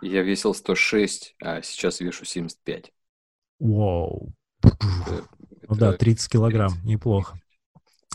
[0.01, 2.91] Я весил 106, а сейчас вешу 75.
[3.59, 4.33] Вау.
[4.61, 5.23] Это,
[5.67, 6.85] ну да, 30 килограмм, 30.
[6.85, 7.39] неплохо.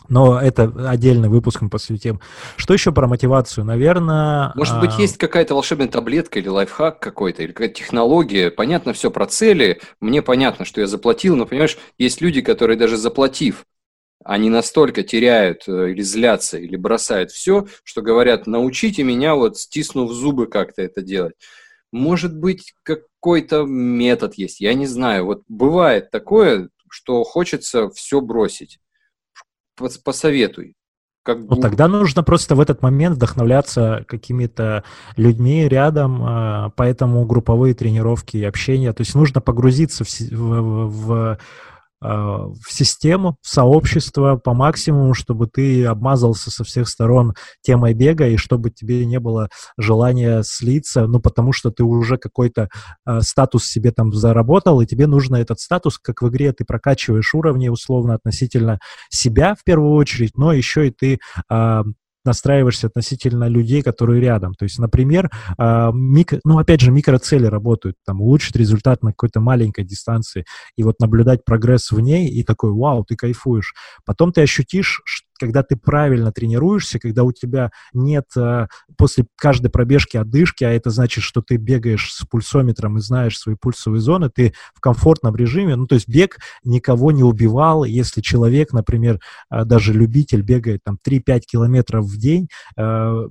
[0.09, 2.21] Но это отдельный выпуск мы посвятим.
[2.57, 3.65] Что еще про мотивацию?
[3.65, 4.53] Наверное...
[4.57, 5.01] Может быть, а...
[5.01, 8.51] есть какая-то волшебная таблетка или лайфхак какой-то, или какая-то технология.
[8.51, 9.81] Понятно все про цели.
[10.01, 13.65] Мне понятно, что я заплатил, но, понимаешь, есть люди, которые даже заплатив,
[14.25, 20.13] они настолько теряют э, или злятся, или бросают все, что говорят, научите меня, вот стиснув
[20.13, 21.35] зубы, как-то это делать.
[21.91, 25.25] Может быть, какой-то метод есть, я не знаю.
[25.25, 28.79] Вот бывает такое, что хочется все бросить
[30.05, 30.75] посоветуй.
[31.23, 34.85] Как ну, тогда нужно просто в этот момент вдохновляться какими-то
[35.17, 38.95] людьми рядом, а, поэтому групповые тренировки и общение.
[38.95, 41.39] То есть нужно погрузиться в, в, в
[42.01, 48.37] в систему, в сообщество по максимуму, чтобы ты обмазался со всех сторон темой бега и
[48.37, 52.69] чтобы тебе не было желания слиться, ну, потому что ты уже какой-то
[53.07, 57.35] э, статус себе там заработал, и тебе нужно этот статус, как в игре ты прокачиваешь
[57.35, 58.79] уровни условно относительно
[59.11, 61.19] себя в первую очередь, но еще и ты
[61.51, 61.83] э,
[62.25, 64.55] настраиваешься относительно людей, которые рядом.
[64.55, 69.41] То есть, например, э, микро, ну, опять же, микроцели работают, там, улучшить результат на какой-то
[69.41, 70.45] маленькой дистанции,
[70.77, 73.75] и вот наблюдать прогресс в ней, и такой, вау, ты кайфуешь.
[74.05, 75.03] Потом ты ощутишь,
[75.41, 80.91] когда ты правильно тренируешься, когда у тебя нет э, после каждой пробежки отдышки, а это
[80.91, 85.77] значит, что ты бегаешь с пульсометром и знаешь свои пульсовые зоны, ты в комфортном режиме,
[85.77, 89.19] ну, то есть бег никого не убивал, если человек, например,
[89.51, 93.29] э, даже любитель бегает там 3-5 километров в день, э,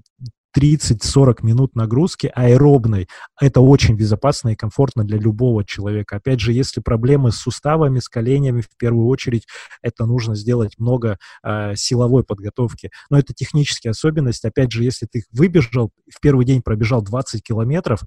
[0.57, 3.07] 30-40 минут нагрузки аэробной.
[3.39, 6.17] Это очень безопасно и комфортно для любого человека.
[6.17, 9.47] Опять же, если проблемы с суставами, с коленями, в первую очередь,
[9.81, 12.91] это нужно сделать много э, силовой подготовки.
[13.09, 14.47] Но это технические особенности.
[14.47, 18.01] Опять же, если ты выбежал, в первый день пробежал 20 километров,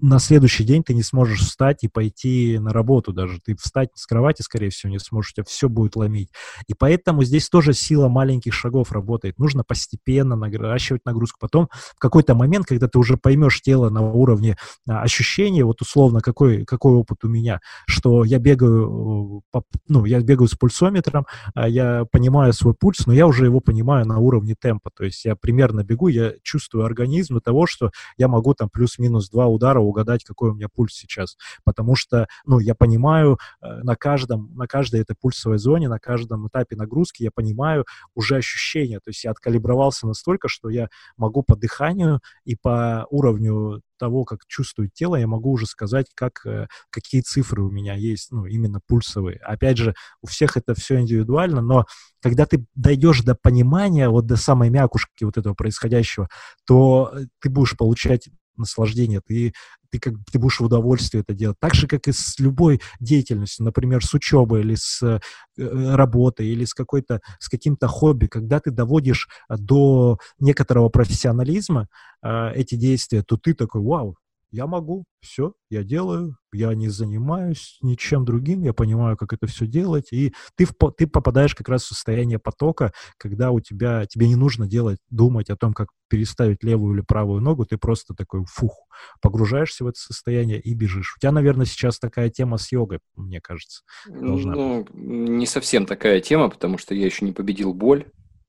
[0.00, 3.40] на следующий день ты не сможешь встать и пойти на работу даже.
[3.40, 6.30] Ты встать с кровати, скорее всего, не сможешь, тебя все будет ломить.
[6.68, 9.38] И поэтому здесь тоже сила маленьких шагов работает.
[9.38, 11.38] Нужно постепенно наращивать нагрузку.
[11.40, 14.56] Потом в какой-то момент, когда ты уже поймешь тело на уровне
[14.86, 20.20] а, ощущения, вот условно, какой, какой опыт у меня, что я бегаю, по, ну, я
[20.20, 24.54] бегаю с пульсометром, а я понимаю свой пульс, но я уже его понимаю на уровне
[24.60, 24.90] темпа.
[24.94, 29.46] То есть я примерно бегу, я чувствую организм того, что я могу там плюс-минус два
[29.46, 34.54] удара угадать, какой у меня пульс сейчас, потому что, ну, я понимаю э, на каждом,
[34.54, 39.24] на каждой этой пульсовой зоне, на каждом этапе нагрузки я понимаю уже ощущения, то есть
[39.24, 45.16] я откалибровался настолько, что я могу по дыханию и по уровню того, как чувствует тело,
[45.16, 49.38] я могу уже сказать, как, э, какие цифры у меня есть, ну, именно пульсовые.
[49.38, 51.86] Опять же, у всех это все индивидуально, но
[52.20, 56.28] когда ты дойдешь до понимания, вот до самой мякушки вот этого происходящего,
[56.66, 59.52] то э, ты будешь получать наслаждение, ты,
[59.90, 61.56] ты, как, ты будешь в удовольствие это делать.
[61.60, 65.20] Так же, как и с любой деятельностью, например, с учебой или с э,
[65.56, 71.88] работой, или с, какой-то, с каким-то хобби, когда ты доводишь до некоторого профессионализма
[72.22, 74.16] э, эти действия, то ты такой, вау,
[74.50, 79.66] я могу, все, я делаю, я не занимаюсь ничем другим, я понимаю, как это все
[79.66, 84.28] делать, и ты, в, ты попадаешь как раз в состояние потока, когда у тебя, тебе
[84.28, 88.44] не нужно делать, думать о том, как переставить левую или правую ногу, ты просто такой,
[88.46, 88.86] фух,
[89.20, 91.14] погружаешься в это состояние и бежишь.
[91.16, 96.20] У тебя, наверное, сейчас такая тема с йогой, мне кажется, должна Ну, не совсем такая
[96.20, 98.06] тема, потому что я еще не победил боль,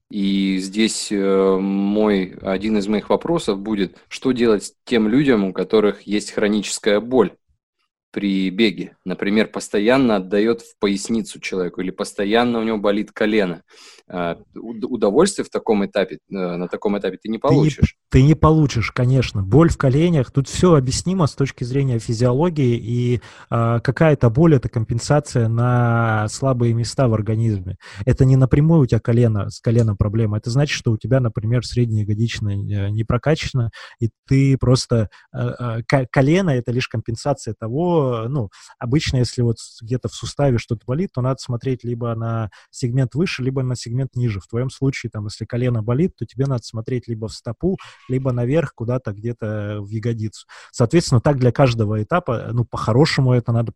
[0.10, 6.04] и здесь э, мой, один из моих вопросов будет, что делать тем людям, у которых
[6.04, 7.34] есть хроническая боль
[8.12, 8.96] при беге.
[9.04, 13.63] Например, постоянно отдает в поясницу человеку или постоянно у него болит колено.
[14.08, 17.98] А, удовольствие в таком этапе, э, на таком этапе ты не получишь.
[18.10, 19.43] Ты не, получишь, конечно.
[19.43, 24.70] Боль в коленях, тут все объяснимо с точки зрения физиологии, и э, какая-то боль– это
[24.70, 27.76] компенсация на слабые места в организме.
[28.06, 31.65] Это не напрямую у тебя колено, с коленом проблема, это значит, что у тебя, например,
[31.65, 35.10] средняя ягодичная э, не прокачана, и ты просто…
[35.34, 40.84] Э, э, колено– это лишь компенсация того, ну, обычно, если вот где-то в суставе что-то
[40.88, 44.39] болит, то надо смотреть либо на сегмент выше, либо на сегмент ниже.
[44.39, 48.32] В твоем случае, там, если колено болит, то тебе надо смотреть либо в стопу, либо
[48.32, 50.48] наверх, куда-то где-то в ягодицу.
[50.72, 53.74] Соответственно, так для каждого этапа, ну, по-хорошему это надо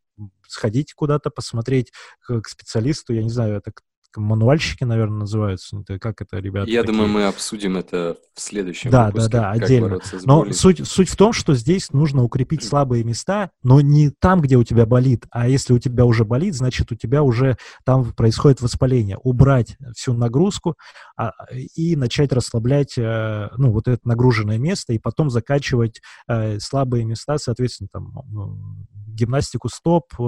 [0.48, 3.72] сходить куда-то, посмотреть к специалисту, я не знаю, это
[4.16, 5.80] мануальщики, наверное, называются.
[5.80, 6.70] Это как это, ребята?
[6.70, 6.94] Я такие?
[6.94, 9.30] думаю, мы обсудим это в следующем да, выпуске.
[9.30, 10.00] Да, да, отдельно.
[10.24, 14.58] Но суть, суть в том, что здесь нужно укрепить слабые места, но не там, где
[14.58, 18.62] у тебя болит, а если у тебя уже болит, значит, у тебя уже там происходит
[18.62, 19.18] воспаление.
[19.18, 20.76] Убрать всю нагрузку
[21.18, 21.32] а,
[21.76, 27.38] и начать расслаблять, э, ну, вот это нагруженное место, и потом закачивать э, слабые места,
[27.38, 30.24] соответственно, там, гимнастику стоп, э,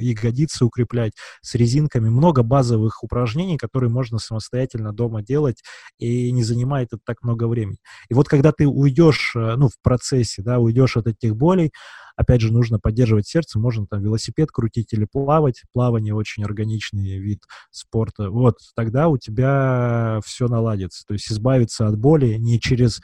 [0.00, 2.08] ягодицы укреплять с резинками.
[2.08, 3.27] Много базовых упражнений,
[3.58, 5.62] которые можно самостоятельно дома делать,
[5.98, 7.78] и не занимает это так много времени.
[8.08, 11.72] И вот когда ты уйдешь, э, ну, в процессе, да, уйдешь от этих болей,
[12.18, 15.62] опять же, нужно поддерживать сердце, можно там велосипед крутить или плавать.
[15.72, 18.28] Плавание очень органичный вид спорта.
[18.30, 21.04] Вот, тогда у тебя все наладится.
[21.06, 23.00] То есть избавиться от боли не через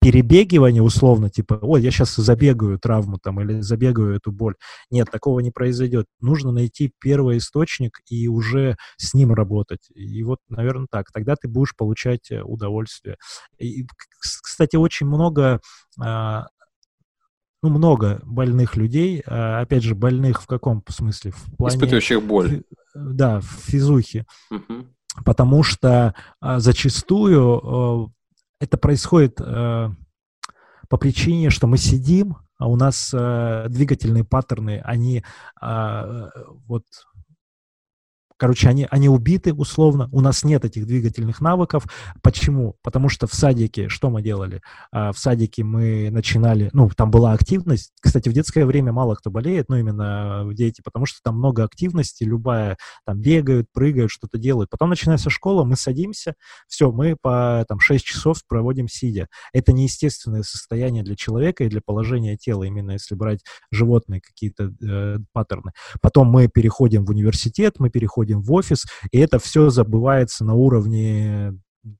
[0.00, 4.54] перебегивание условно, типа, ой, я сейчас забегаю травму там или забегаю эту боль.
[4.90, 6.06] Нет, такого не произойдет.
[6.20, 9.88] Нужно найти первый источник и уже с ним работать.
[9.94, 11.10] И вот, наверное, так.
[11.12, 13.16] Тогда ты будешь получать э, удовольствие.
[13.58, 13.86] И,
[14.20, 15.60] кстати, очень много
[16.00, 16.46] а,
[17.62, 21.32] ну, много больных людей, а, опять же, больных в каком смысле?
[21.32, 22.62] В плане, Испытывающих боль.
[22.94, 24.24] Да, в физухе.
[24.50, 24.86] Угу.
[25.24, 28.12] Потому что а, зачастую
[28.60, 29.90] это происходит э,
[30.88, 35.22] по причине, что мы сидим, а у нас э, двигательные паттерны, они
[35.60, 36.30] э,
[36.66, 36.84] вот
[38.36, 41.84] Короче, они, они убиты условно, у нас нет этих двигательных навыков.
[42.22, 42.76] Почему?
[42.82, 44.60] Потому что в садике, что мы делали?
[44.92, 47.92] А, в садике мы начинали, ну, там была активность.
[48.00, 52.24] Кстати, в детское время мало кто болеет, ну, именно дети, потому что там много активности,
[52.24, 54.68] любая, там бегают, прыгают, что-то делают.
[54.68, 56.34] Потом начинается школа, мы садимся,
[56.68, 59.28] все, мы по там 6 часов проводим сидя.
[59.54, 65.18] Это неестественное состояние для человека и для положения тела, именно если брать животные какие-то э,
[65.32, 65.72] паттерны.
[66.02, 70.54] Потом мы переходим в университет, мы переходим приходим в офис, и это все забывается на
[70.54, 71.54] уровне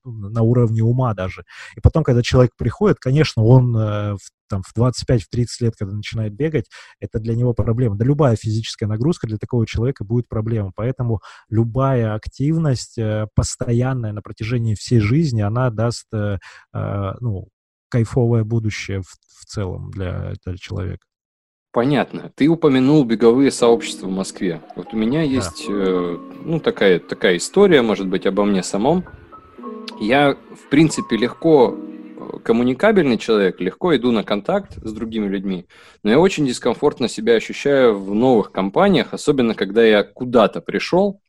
[0.04, 1.44] на уровне ума даже.
[1.76, 5.20] И потом, когда человек приходит, конечно, он э, в, там, в 25-30
[5.60, 6.64] лет, когда начинает бегать,
[6.98, 7.94] это для него проблема.
[7.96, 10.72] Да любая физическая нагрузка для такого человека будет проблема.
[10.74, 16.38] Поэтому любая активность э, постоянная на протяжении всей жизни, она даст э,
[17.20, 17.46] ну,
[17.88, 21.06] кайфовое будущее в, в целом для этого человека.
[21.76, 22.32] Понятно.
[22.34, 24.62] Ты упомянул беговые сообщества в Москве.
[24.76, 25.74] Вот у меня есть, да.
[25.74, 29.04] э, ну, такая, такая история, может быть, обо мне самом.
[30.00, 35.66] Я, в принципе, легко э, коммуникабельный человек, легко иду на контакт с другими людьми,
[36.02, 41.20] но я очень дискомфортно себя ощущаю в новых компаниях, особенно когда я куда-то пришел,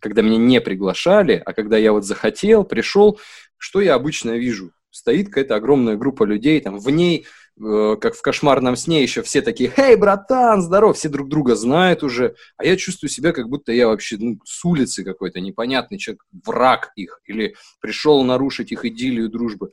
[0.00, 3.20] когда меня не приглашали, а когда я вот захотел, пришел,
[3.58, 4.72] что я обычно вижу?
[4.88, 7.26] Стоит какая-то огромная группа людей, там в ней
[7.60, 12.02] э, как в кошмарном сне еще все такие, «Эй, братан, здоров!» Все друг друга знают
[12.02, 16.24] уже, а я чувствую себя, как будто я вообще ну, с улицы какой-то непонятный человек,
[16.44, 19.70] враг их, или пришел нарушить их идиллию дружбы.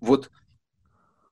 [0.00, 0.30] Вот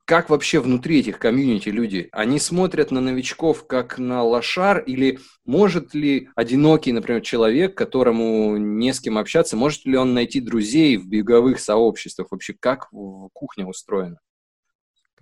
[0.04, 2.08] как вообще внутри этих комьюнити люди?
[2.12, 8.92] Они смотрят на новичков как на лошар или может ли одинокий, например, человек, которому не
[8.92, 12.28] с кем общаться, может ли он найти друзей в беговых сообществах?
[12.30, 12.90] Вообще как
[13.32, 14.18] кухня устроена?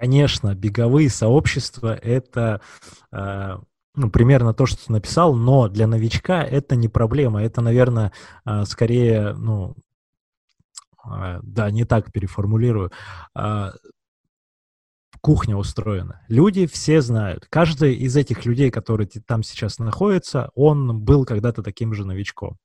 [0.00, 2.62] Конечно, беговые сообщества– это
[3.12, 3.58] э,
[3.94, 7.42] ну, примерно то, что ты написал, но для новичка это не проблема.
[7.42, 8.10] Это, наверное,
[8.46, 9.76] э, скорее, ну,
[11.04, 12.90] э, да, не так переформулирую
[15.20, 16.22] кухня устроена.
[16.28, 17.46] Люди все знают.
[17.50, 22.56] Каждый из этих людей, которые там сейчас находится, он был когда-то таким же новичком.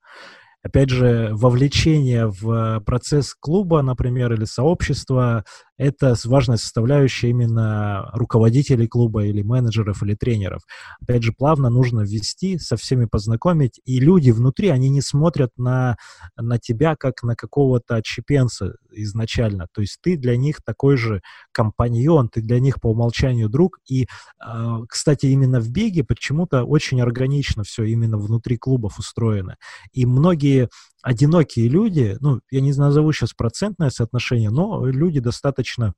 [0.65, 5.45] Опять же, вовлечение в процесс клуба, например, или сообщества,
[5.77, 10.61] это важная составляющая именно руководителей клуба или менеджеров или тренеров.
[11.01, 15.97] Опять же, плавно нужно ввести, со всеми познакомить, и люди внутри, они не смотрят на,
[16.35, 19.67] на тебя как на какого-то отщепенца изначально.
[19.71, 23.79] То есть ты для них такой же компаньон, ты для них по умолчанию друг.
[23.87, 24.07] И,
[24.39, 29.57] а, кстати, именно в беге почему-то очень органично все именно внутри клубов устроено.
[29.91, 30.54] И многие
[31.01, 35.93] одинокие люди, ну, я не назову сейчас процентное соотношение, но люди достаточно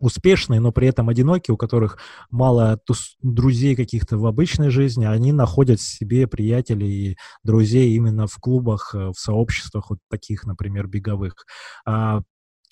[0.00, 1.98] успешные, но при этом одинокие, у которых
[2.30, 8.36] мало тус- друзей каких-то в обычной жизни, они находят себе приятелей и друзей именно в
[8.40, 11.34] клубах, э, в сообществах вот таких, например, беговых.
[11.86, 12.22] А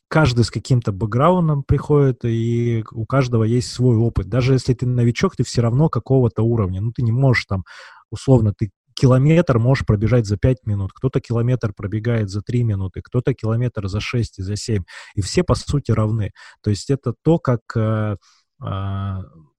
[0.08, 4.28] каждый с каким-то бэкграундом приходит, и у каждого есть свой опыт.
[4.28, 6.80] Даже если ты новичок, ты все равно какого-то уровня.
[6.80, 7.64] Ну, ты не можешь там,
[8.10, 13.34] условно, ты километр можешь пробежать за 5 минут, кто-то километр пробегает за 3 минуты, кто-то
[13.34, 14.82] километр за 6 и за 7.
[15.14, 16.32] И все, по сути, равны.
[16.62, 18.16] То есть это то, как э,
[18.64, 19.16] э,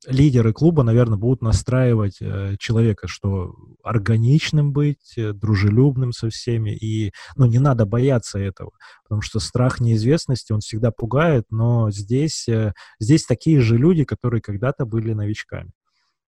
[0.08, 7.12] лидеры клуба, наверное, будут настраивать э, человека, что органичным быть, э, дружелюбным со всеми, и,
[7.36, 8.72] ну, не надо бояться этого,
[9.04, 14.42] потому что страх неизвестности, он всегда пугает, но здесь, э, здесь такие же люди, которые
[14.42, 15.72] когда-то были новичками.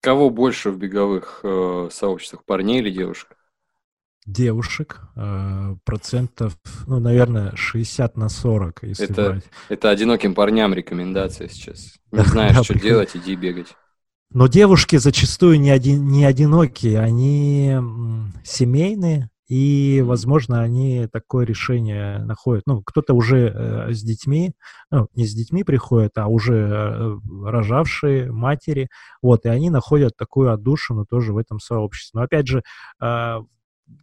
[0.06, 3.36] Кого больше в беговых э, сообществах, парней или девушек?
[4.24, 9.44] Девушек, э, процентов, ну, наверное, 60 на 40, если это, брать.
[9.68, 11.96] Это одиноким парням рекомендация сейчас.
[12.12, 13.74] Не знаешь, что делать, иди бегать.
[14.30, 17.74] Но девушки зачастую не, один, не одинокие, они
[18.44, 22.64] семейные, и, возможно, они такое решение находят.
[22.66, 24.52] Ну, кто-то уже э, с детьми,
[24.90, 28.88] ну, не с детьми приходит, а уже э, рожавшие матери,
[29.22, 32.18] вот, и они находят такую отдушину тоже в этом сообществе.
[32.18, 32.62] Но, опять же,
[33.00, 33.38] э,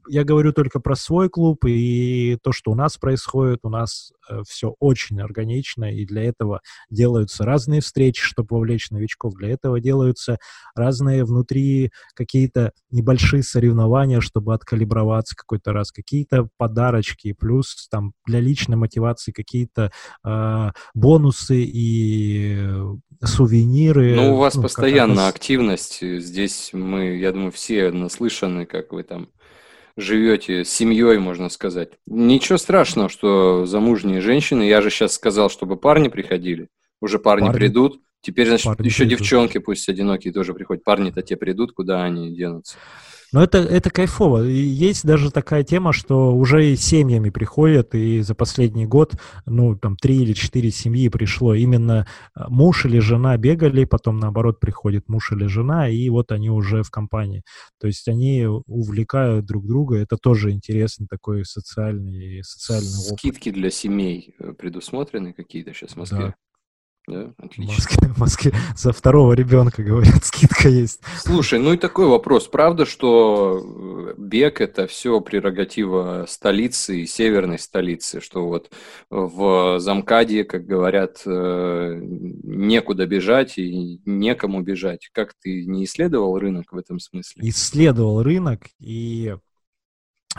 [0.08, 3.60] я говорю только про свой клуб и то, что у нас происходит.
[3.64, 9.34] У нас э, все очень органично, и для этого делаются разные встречи, чтобы вовлечь новичков.
[9.36, 10.38] Для этого делаются
[10.76, 18.76] разные внутри какие-то небольшие соревнования, чтобы откалиброваться какой-то раз, какие-то подарочки, плюс там для личной
[18.76, 19.92] мотивации какие-то
[20.26, 22.58] э, бонусы и
[23.24, 24.16] сувениры.
[24.16, 26.02] Ну, у вас ну, постоянно активность.
[26.02, 29.30] Здесь мы, я думаю, все наслышаны, как вы там
[29.98, 31.92] живете с семьей, можно сказать.
[32.06, 36.68] Ничего страшного, что замужние женщины, я же сейчас сказал, чтобы парни приходили,
[37.02, 37.58] уже парни, парни.
[37.60, 39.20] придут, теперь, значит, парни еще придут.
[39.20, 42.78] девчонки, пусть одинокие тоже приходят, парни-то те придут, куда они денутся.
[43.34, 44.48] Но это, это кайфово.
[44.48, 49.16] И есть даже такая тема, что уже и семьями приходят, и за последний год,
[49.48, 51.56] ну, там, три или четыре семьи пришло.
[51.56, 56.52] Именно а, муж или жена бегали, потом, наоборот, приходит муж или жена, и вот они
[56.52, 57.42] уже в компании.
[57.80, 59.98] То есть они увлекают друг друга.
[59.98, 63.20] Это тоже интересный такой социальный, социальный опыт.
[63.20, 66.20] Скидки для семей э, предусмотрены какие-то сейчас в Москве?
[66.20, 66.36] Да.
[67.06, 67.74] Да, отлично.
[67.74, 71.02] В Москве, в Москве за второго ребенка, говорят, скидка есть.
[71.18, 72.48] Слушай, ну и такой вопрос.
[72.48, 78.72] Правда, что э, бег– это все прерогатива столицы и северной столицы, что вот
[79.10, 85.10] в Замкаде, как говорят, э, некуда бежать и некому бежать.
[85.12, 87.50] Как ты не исследовал рынок в этом смысле?
[87.50, 89.36] Исследовал рынок, и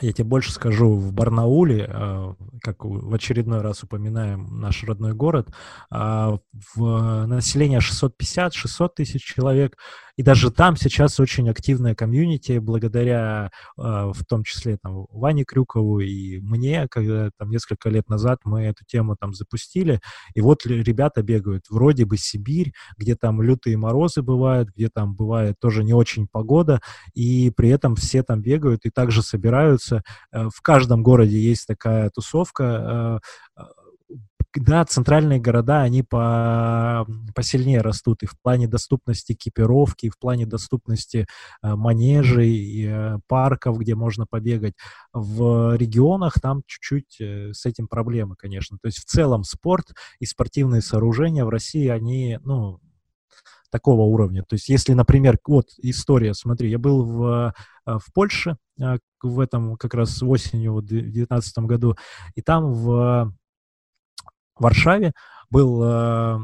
[0.00, 5.48] я тебе больше скажу, в Барнауле, а, как в очередной раз упоминаем наш родной город,
[5.90, 6.38] а,
[6.74, 9.76] в население 650-600 тысяч человек,
[10.16, 16.00] и даже там сейчас очень активная комьюнити, благодаря а, в том числе там, Ване Крюкову
[16.00, 20.00] и мне, когда там несколько лет назад мы эту тему там запустили,
[20.34, 25.56] и вот ребята бегают, вроде бы Сибирь, где там лютые морозы бывают, где там бывает
[25.60, 26.80] тоже не очень погода,
[27.14, 30.02] и при этом все там бегают и также собираются.
[30.32, 33.20] Э, в каждом городе есть такая тусовка,
[33.56, 33.62] э,
[34.54, 40.46] да, центральные города, они по, посильнее растут и в плане доступности экипировки, и в плане
[40.46, 41.26] доступности
[41.62, 44.74] э, манежей, и, э, парков, где можно побегать.
[45.12, 48.78] В регионах там чуть-чуть э, с этим проблемы, конечно.
[48.80, 52.80] То есть в целом спорт и спортивные сооружения в России, они, ну,
[53.74, 54.44] такого уровня.
[54.44, 57.52] То есть, если, например, вот история, смотри, я был в,
[57.86, 61.96] э, в Польше э, в этом как раз осенью, в 2019 году,
[62.36, 63.34] и там в
[64.58, 65.12] Варшаве
[65.50, 66.38] был э,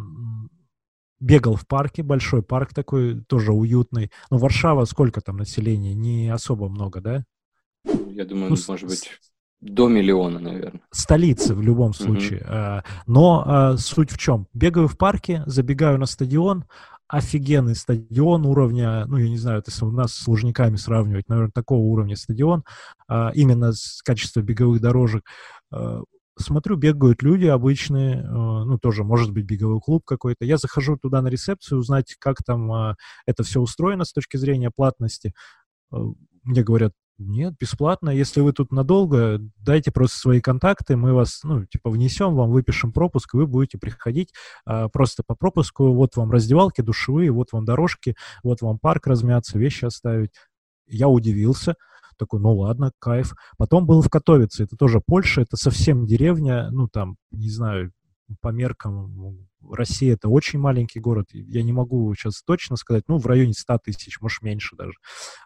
[1.20, 4.11] бегал в парке, большой парк такой, тоже уютный.
[4.30, 5.94] Но Варшава, сколько там населения?
[5.94, 7.24] Не особо много, да?
[7.84, 9.11] Я думаю, ну, может быть,
[9.61, 10.82] до миллиона, наверное.
[10.90, 12.40] Столица в любом случае.
[12.40, 12.84] Uh-huh.
[13.06, 14.46] Но суть в чем?
[14.52, 16.64] Бегаю в парке, забегаю на стадион,
[17.11, 21.80] офигенный стадион уровня, ну, я не знаю, это у нас с Лужниками сравнивать, наверное, такого
[21.80, 22.64] уровня стадион,
[23.08, 25.24] а, именно с качеством беговых дорожек.
[26.41, 30.45] Смотрю, бегают люди обычные, а, ну, тоже, может быть, беговой клуб какой-то.
[30.45, 34.70] Я захожу туда на рецепцию, узнать, как там а, это все устроено с точки зрения
[34.74, 35.34] платности.
[35.93, 35.99] А,
[36.43, 38.09] мне говорят, нет, бесплатно.
[38.09, 42.93] Если вы тут надолго, дайте просто свои контакты, мы вас, ну, типа, внесем, вам выпишем
[42.93, 44.32] пропуск, и вы будете приходить
[44.64, 45.93] а, просто по пропуску.
[45.93, 50.30] Вот вам раздевалки, душевые, вот вам дорожки, вот вам парк размяться, вещи оставить.
[50.86, 51.74] Я удивился.
[52.20, 53.32] Такой, ну ладно, кайф.
[53.56, 57.92] Потом был в Котовице, это тоже Польша, это совсем деревня, ну там, не знаю,
[58.42, 61.28] по меркам Россия это очень маленький город.
[61.32, 64.92] Я не могу сейчас точно сказать, ну, в районе 100 тысяч, может, меньше даже.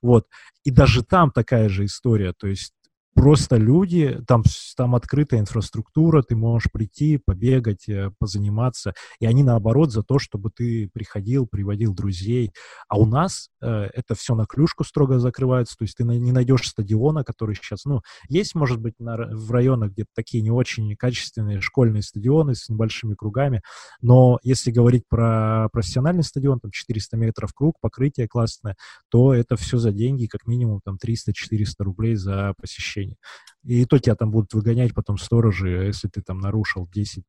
[0.03, 0.27] Вот.
[0.65, 2.33] И даже там такая же история.
[2.33, 2.73] То есть
[3.15, 4.43] просто люди, там,
[4.77, 10.51] там открытая инфраструктура, ты можешь прийти, побегать, э, позаниматься, и они наоборот за то, чтобы
[10.51, 12.53] ты приходил, приводил друзей.
[12.89, 16.69] А у нас э, это все на клюшку строго закрывается, то есть ты не найдешь
[16.69, 21.61] стадиона, который сейчас, ну, есть, может быть, на, в районах где-то такие не очень качественные
[21.61, 23.63] школьные стадионы с небольшими кругами,
[24.01, 28.77] но если говорить про профессиональный стадион, там 400 метров круг, покрытие классное,
[29.09, 33.19] то это все за деньги, как минимум там 300-400 рублей за посещение нарушений.
[33.65, 37.23] И то тебя там будут выгонять потом сторожи, если ты там нарушил 10-15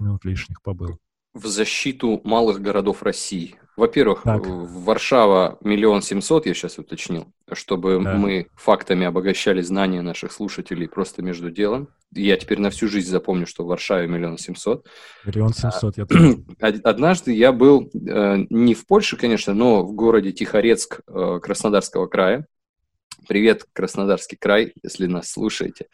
[0.00, 0.98] минут лишних побыл.
[1.32, 3.56] В защиту малых городов России.
[3.76, 4.42] Во-первых, так.
[4.46, 8.14] Варшава миллион семьсот, я сейчас уточнил, чтобы да.
[8.14, 11.88] мы фактами обогащали знания наших слушателей просто между делом.
[12.12, 14.86] Я теперь на всю жизнь запомню, что в Варшаве миллион семьсот.
[15.24, 16.44] Миллион семьсот, я тоже.
[16.60, 22.46] Однажды я был э, не в Польше, конечно, но в городе Тихорецк э, Краснодарского края.
[23.28, 25.86] Привет, Краснодарский край, если нас слушаете.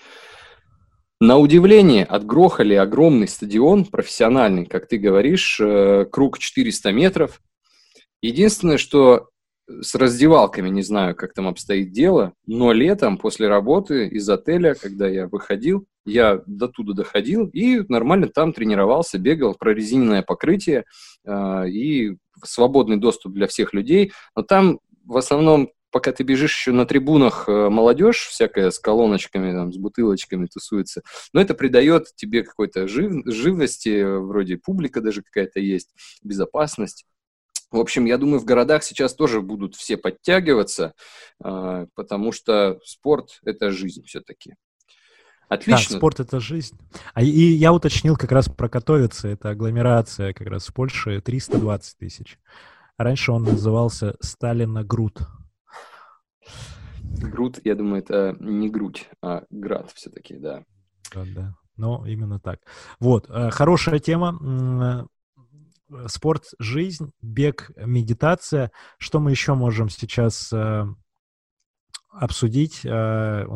[1.21, 7.41] На удивление, отгрохали огромный стадион, профессиональный, как ты говоришь, э, круг 400 метров.
[8.21, 9.31] Единственное, что
[9.69, 15.09] с раздевалками, не знаю, как там обстоит дело, но летом после работы из отеля, когда
[15.09, 20.85] я выходил, я до туда доходил и нормально там тренировался, бегал, прорезиненное покрытие
[21.25, 24.13] э, и свободный доступ для всех людей.
[24.37, 29.51] Но там в основном пока ты бежишь еще на трибунах, э, молодежь всякая с колоночками,
[29.51, 31.01] там, с бутылочками тусуется.
[31.33, 37.07] Но это придает тебе какой-то жив, живности, вроде публика даже какая-то есть, безопасность.
[37.71, 40.93] В общем, я думаю, в городах сейчас тоже будут все подтягиваться,
[41.43, 44.57] э, потому что спорт– это жизнь все-таки.
[45.49, 45.95] Отлично.
[45.95, 46.77] Да, спорт— это жизнь.
[47.15, 51.97] А, и я уточнил как раз про Котовице, это агломерация как раз в Польше, 320
[51.97, 52.39] тысяч.
[52.99, 55.21] Раньше он назывался Сталина-Груд.
[55.21, 55.46] Груд,
[57.65, 60.65] я думаю, это не грудь, а град все-таки, да.
[61.15, 61.55] Да, да.
[61.77, 62.61] Но именно так.
[63.01, 65.07] Вот, э, хорошая тема.
[65.91, 68.73] Э, спорт, жизнь, бег, медитация.
[68.99, 70.85] Что мы еще можем сейчас э,
[72.11, 72.85] обсудить?
[72.85, 72.89] У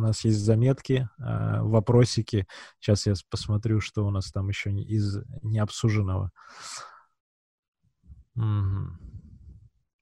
[0.01, 2.47] нас есть заметки, вопросики.
[2.79, 6.31] Сейчас я посмотрю, что у нас там еще из необсуженного.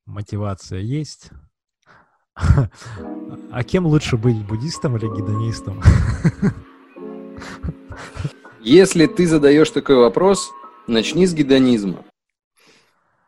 [0.06, 1.30] Мотивация есть.
[3.50, 5.82] А кем лучше быть, буддистом или гедонистом?
[8.60, 10.50] Если ты задаешь такой вопрос,
[10.86, 12.04] начни с гедонизма.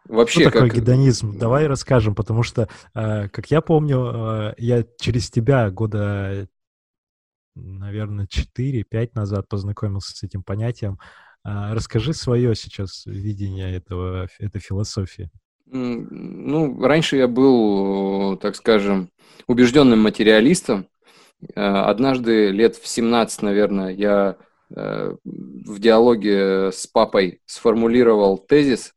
[0.06, 0.78] Вообще, что такое как...
[0.78, 1.38] гедонизм?
[1.38, 6.48] Давай расскажем, потому что, э, как я помню, э, я через тебя года,
[7.54, 10.98] наверное, 4-5 назад познакомился с этим понятием.
[11.44, 15.30] Э, расскажи свое сейчас видение этого, этой философии.
[15.72, 19.10] Ну, раньше я был, так скажем,
[19.46, 20.88] убежденным материалистом.
[21.54, 24.36] Э, однажды, лет в 17, наверное, я
[24.74, 28.94] э, в диалоге с папой сформулировал тезис.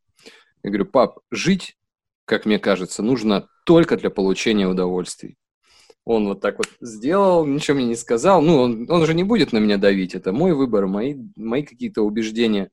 [0.62, 1.76] Я говорю, пап, жить,
[2.24, 5.36] как мне кажется, нужно только для получения удовольствий.
[6.04, 8.42] Он вот так вот сделал, ничего мне не сказал.
[8.42, 10.14] Ну, он, он же не будет на меня давить.
[10.14, 12.70] Это мой выбор, мои, мои какие-то убеждения.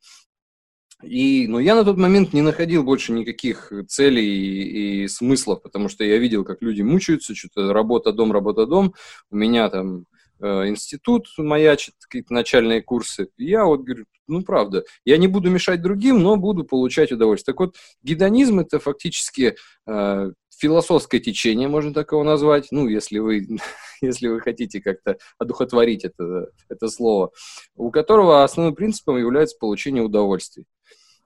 [1.03, 5.89] И, но я на тот момент не находил больше никаких целей и, и смыслов, потому
[5.89, 8.93] что я видел, как люди мучаются, что-то работа, дом, работа, дом.
[9.29, 10.05] У меня там
[10.39, 13.29] э, институт маячит, какие-то начальные курсы.
[13.37, 17.53] И я вот говорю, ну правда, я не буду мешать другим, но буду получать удовольствие.
[17.53, 19.55] Так вот, гедонизм это фактически
[19.87, 20.31] э,
[20.61, 23.47] философское течение, можно так его назвать, ну, если вы,
[24.01, 27.31] если вы хотите как-то одухотворить это, это слово,
[27.75, 30.65] у которого основным принципом является получение удовольствий.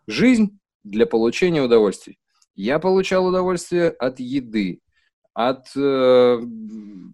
[0.07, 2.19] Жизнь для получения удовольствий.
[2.55, 4.81] Я получал удовольствие от еды,
[5.33, 6.39] от э,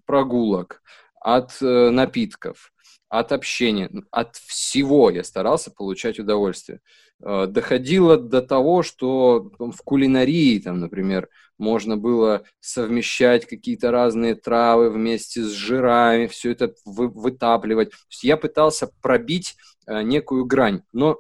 [0.06, 0.84] прогулок,
[1.20, 2.72] от э, напитков,
[3.10, 6.80] от общения, от всего я старался получать удовольствие.
[7.24, 14.36] Э, доходило до того, что там, в кулинарии, там, например, можно было совмещать какие-то разные
[14.36, 17.92] травы вместе с жирами, все это вы, вытапливать.
[17.92, 19.56] То есть я пытался пробить
[19.88, 21.18] э, некую грань, но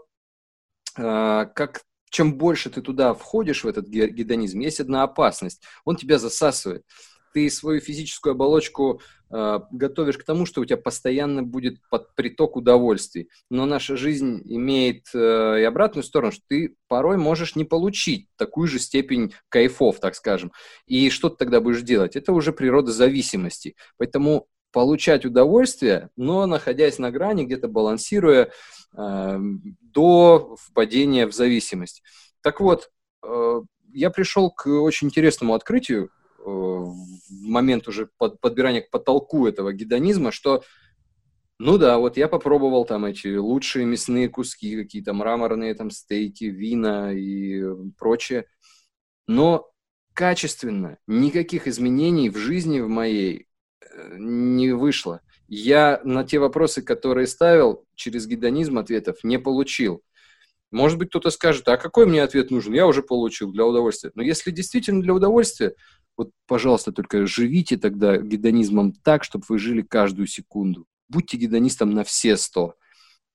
[0.95, 1.81] как
[2.11, 5.63] чем больше ты туда входишь в этот гедонизм, есть одна опасность.
[5.85, 6.83] Он тебя засасывает.
[7.33, 8.99] Ты свою физическую оболочку
[9.31, 13.29] э, готовишь к тому, что у тебя постоянно будет под приток удовольствий.
[13.49, 18.67] Но наша жизнь имеет э, и обратную сторону, что ты порой можешь не получить такую
[18.67, 20.51] же степень кайфов, так скажем.
[20.87, 22.17] И что ты тогда будешь делать?
[22.17, 23.75] Это уже природа зависимости.
[23.97, 28.51] Поэтому получать удовольствие, но находясь на грани, где-то балансируя
[28.95, 29.39] э,
[29.81, 32.03] до впадения в зависимость.
[32.41, 32.89] Так вот,
[33.23, 33.61] э,
[33.93, 36.95] я пришел к очень интересному открытию э, в
[37.29, 40.63] момент уже под, подбирания к потолку этого гедонизма, что
[41.63, 47.13] ну да, вот я попробовал там эти лучшие мясные куски, какие-то мраморные там стейки, вина
[47.13, 47.63] и
[47.99, 48.45] прочее,
[49.27, 49.69] но
[50.13, 53.47] качественно никаких изменений в жизни в моей
[54.17, 55.21] не вышло.
[55.47, 60.01] Я на те вопросы, которые ставил, через гедонизм ответов не получил.
[60.71, 62.73] Может быть, кто-то скажет, а какой мне ответ нужен?
[62.73, 64.11] Я уже получил для удовольствия.
[64.15, 65.75] Но если действительно для удовольствия,
[66.15, 70.85] вот, пожалуйста, только живите тогда гедонизмом так, чтобы вы жили каждую секунду.
[71.09, 72.75] Будьте гедонистом на все сто.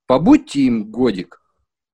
[0.06, 1.42] Побудьте им годик.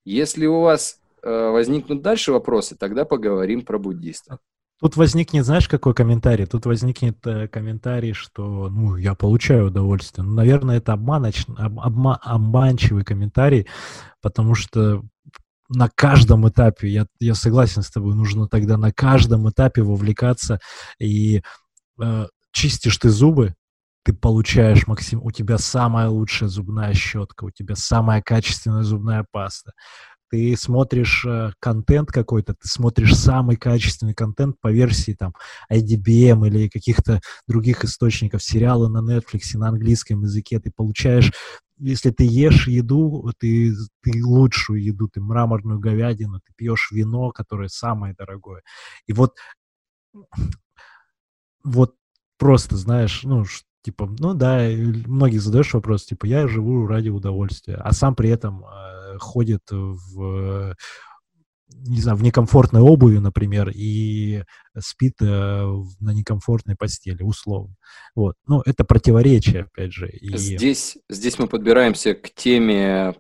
[0.04, 4.38] Если у вас э, возникнут дальше вопросы, тогда поговорим про буддистов.
[4.83, 6.45] Тут возникнет, знаешь, какой комментарий?
[6.45, 10.24] Тут возникнет э, комментарий, что, ну, я получаю удовольствие.
[10.26, 11.45] Ну, наверное, это обманоч...
[11.57, 12.16] обма...
[12.16, 13.68] обманчивый комментарий,
[14.20, 15.05] потому что
[15.68, 20.59] на каждом этапе, я, я согласен с тобой, нужно тогда на каждом этапе вовлекаться
[20.99, 21.45] и
[22.03, 23.55] э, чистишь ты зубы,
[24.05, 29.74] ты получаешь максим, у тебя самая лучшая зубная щетка, у тебя самая качественная зубная паста
[30.33, 35.35] ты смотришь э, контент какой-то, ты смотришь самый качественный контент по версии там
[35.70, 41.30] IDBM или каких-то других источников, сериалы на Netflix на английском языке, ты получаешь
[41.76, 47.68] если ты ешь еду, ты, ты лучшую еду, ты мраморную говядину, ты пьешь вино, которое
[47.68, 48.62] самое дорогое.
[49.07, 49.35] И вот,
[51.64, 51.97] вот
[52.39, 53.45] просто, знаешь, ну,
[53.83, 54.68] типа, ну да,
[55.07, 60.74] многие задаешь вопрос, типа, я живу ради удовольствия, а сам при этом э, ходит в
[61.74, 64.42] не знаю, в некомфортной обуви, например, и
[64.78, 67.74] спит э, на некомфортной постели, условно.
[68.14, 68.34] Вот.
[68.46, 70.10] Ну, это противоречие, опять же.
[70.10, 70.36] И...
[70.36, 73.14] Здесь, здесь мы подбираемся к теме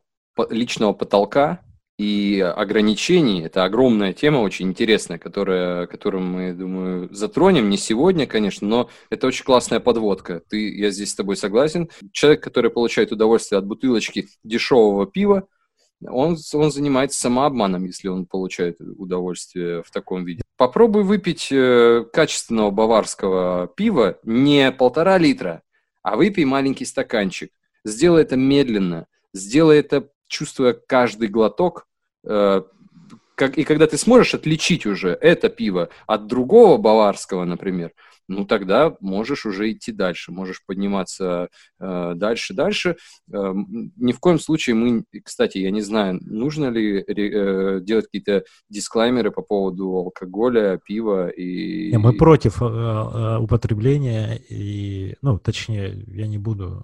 [0.50, 1.60] личного потолка,
[1.98, 3.42] и ограничений.
[3.42, 7.70] Это огромная тема, очень интересная, которая, которую мы, думаю, затронем.
[7.70, 10.42] Не сегодня, конечно, но это очень классная подводка.
[10.48, 11.90] Ты, я здесь с тобой согласен.
[12.12, 15.46] Человек, который получает удовольствие от бутылочки дешевого пива,
[16.08, 20.42] он, он занимается самообманом, если он получает удовольствие в таком виде.
[20.56, 25.62] Попробуй выпить э, качественного баварского пива не полтора литра,
[26.02, 27.50] а выпей маленький стаканчик.
[27.84, 31.86] Сделай это медленно, сделай это чувствуя каждый глоток,
[32.24, 32.62] э,
[33.34, 37.92] как, и когда ты сможешь отличить уже это пиво от другого баварского, например,
[38.28, 41.48] ну тогда можешь уже идти дальше, можешь подниматься
[41.80, 42.96] э, дальше, дальше.
[43.32, 43.52] Э,
[43.96, 49.30] ни в коем случае мы, кстати, я не знаю, нужно ли э, делать какие-то дисклаймеры
[49.30, 51.96] по поводу алкоголя, пива и...
[51.96, 56.82] Мы против э, э, употребления и, ну, точнее, я не буду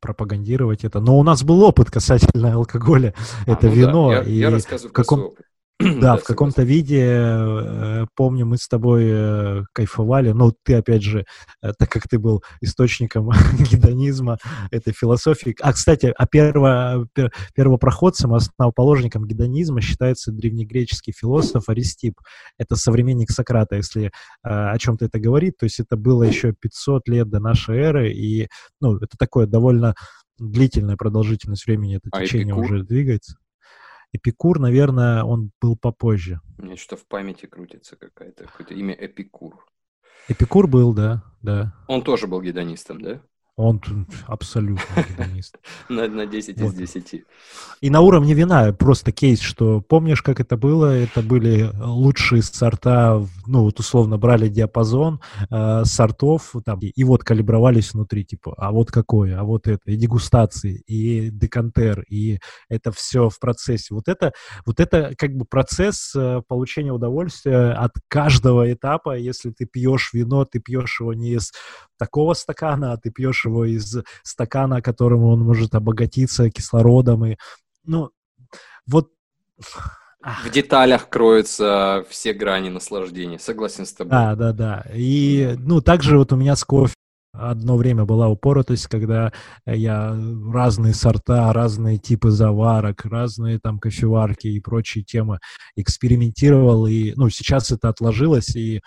[0.00, 3.14] пропагандировать это, но у нас был опыт касательно алкоголя,
[3.46, 4.10] а, это ну вино.
[4.10, 4.16] Да.
[4.16, 5.20] Я, и я рассказываю в каком...
[5.20, 5.46] опыт.
[6.00, 11.24] Да, в каком-то виде, э, помню, мы с тобой э, кайфовали, но ты, опять же,
[11.62, 13.30] э, так как ты был источником
[13.70, 14.38] гедонизма,
[14.70, 15.54] этой философии.
[15.60, 17.06] А, кстати, а перво,
[17.54, 22.18] первопроходцем, основоположником гедонизма считается древнегреческий философ Аристип.
[22.58, 24.10] Это современник Сократа, если
[24.42, 25.56] о чем-то это говорит.
[25.58, 28.48] То есть это было еще 500 лет до нашей эры, и,
[28.80, 29.94] ну, это такое довольно
[30.38, 33.36] длительная продолжительность времени это а течение уже двигается.
[34.12, 36.40] Эпикур, наверное, он был попозже.
[36.58, 39.66] У меня что-то в памяти крутится какая-то, какое-то имя Эпикур.
[40.28, 41.74] Эпикур был, да, да.
[41.88, 43.22] Он тоже был гедонистом, да?
[43.56, 43.80] Он
[44.26, 45.58] абсолютно гедонист.
[45.90, 46.72] На, на 10 вот.
[46.72, 47.24] из 10.
[47.82, 50.86] И на уровне вина просто кейс, что помнишь, как это было?
[50.86, 57.24] Это были лучшие сорта, ну вот условно брали диапазон э, сортов там, и, и вот
[57.24, 62.38] калибровались внутри, типа, а вот какое, а вот это, и дегустации, и декантер, и
[62.70, 63.94] это все в процессе.
[63.94, 64.32] Вот это,
[64.64, 69.16] вот это как бы процесс э, получения удовольствия от каждого этапа.
[69.18, 71.52] Если ты пьешь вино, ты пьешь его не из
[71.98, 77.26] такого стакана, а ты пьешь его из стакана, которым он может обогатиться кислородом.
[77.26, 77.36] И,
[77.84, 78.10] ну,
[78.86, 79.10] вот...
[80.44, 83.38] В деталях кроются все грани наслаждения.
[83.38, 84.10] Согласен с тобой.
[84.10, 84.86] Да, да, да.
[84.94, 86.94] И, ну, также вот у меня с кофе
[87.32, 89.32] одно время была упоротость, когда
[89.66, 90.16] я
[90.52, 95.38] разные сорта, разные типы заварок, разные там кофеварки и прочие темы
[95.74, 98.82] экспериментировал, и, ну, сейчас это отложилось, и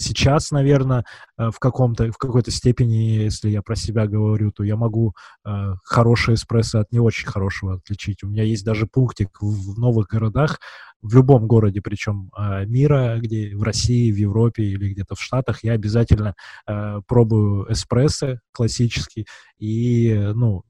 [0.00, 1.04] Сейчас, наверное,
[1.36, 5.12] э, в, каком-то, в какой-то степени, если я про себя говорю, то я могу
[5.44, 8.22] э, хорошее эспрессо от не очень хорошего отличить.
[8.22, 10.58] У меня есть даже пунктик в, в новых городах,
[11.02, 15.64] в любом городе, причем э, мира, где в России, в Европе или где-то в Штатах,
[15.64, 16.34] я обязательно
[16.66, 19.26] э, пробую эспрессо классический
[19.58, 20.64] и, ну,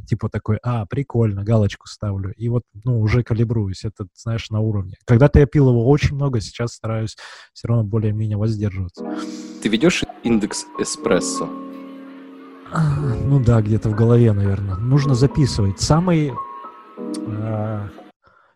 [0.00, 2.32] типа такой, а, прикольно, галочку ставлю.
[2.34, 4.94] И вот, ну, уже калибруюсь, это, знаешь, на уровне.
[5.04, 7.16] Когда-то я пил его очень много, сейчас стараюсь
[7.52, 9.04] все равно более-менее воздерживаться.
[9.62, 11.48] Ты ведешь индекс эспрессо?
[13.24, 14.76] Ну да, где-то в голове, наверное.
[14.76, 15.80] Нужно записывать.
[15.80, 16.32] Самый,
[16.98, 17.88] э,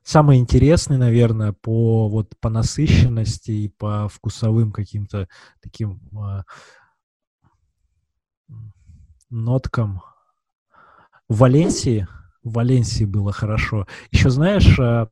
[0.02, 5.28] самый интересный, наверное, по, вот, по насыщенности и по вкусовым каким-то
[5.62, 6.42] таким э,
[9.30, 10.02] ноткам
[11.28, 12.06] в Валенсии,
[12.42, 13.86] в Валенсии было хорошо.
[14.10, 15.06] Еще знаешь, э,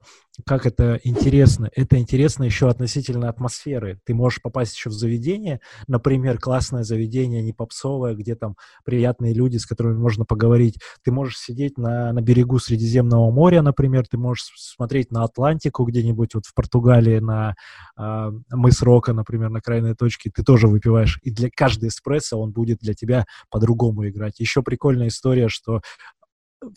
[0.45, 1.71] как это интересно?
[1.75, 3.99] Это интересно еще относительно атмосферы.
[4.05, 9.57] Ты можешь попасть еще в заведение, например, классное заведение, не попсовое, где там приятные люди,
[9.57, 10.79] с которыми можно поговорить.
[11.03, 16.35] Ты можешь сидеть на, на берегу Средиземного моря, например, ты можешь смотреть на Атлантику где-нибудь
[16.35, 17.55] вот в Португалии, на
[17.99, 20.31] э, мыс Рока, например, на крайней точке.
[20.35, 21.19] Ты тоже выпиваешь.
[21.23, 24.41] И для каждой эспрессо он будет для тебя по-другому играть.
[24.41, 25.81] Еще прикольная история, что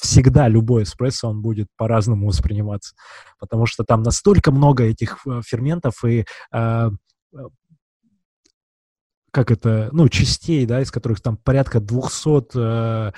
[0.01, 2.95] всегда любой эспрессо, он будет по-разному восприниматься,
[3.39, 6.89] потому что там настолько много этих э, ферментов и э,
[9.31, 13.11] как это, ну, частей, да, из которых там порядка 200 э,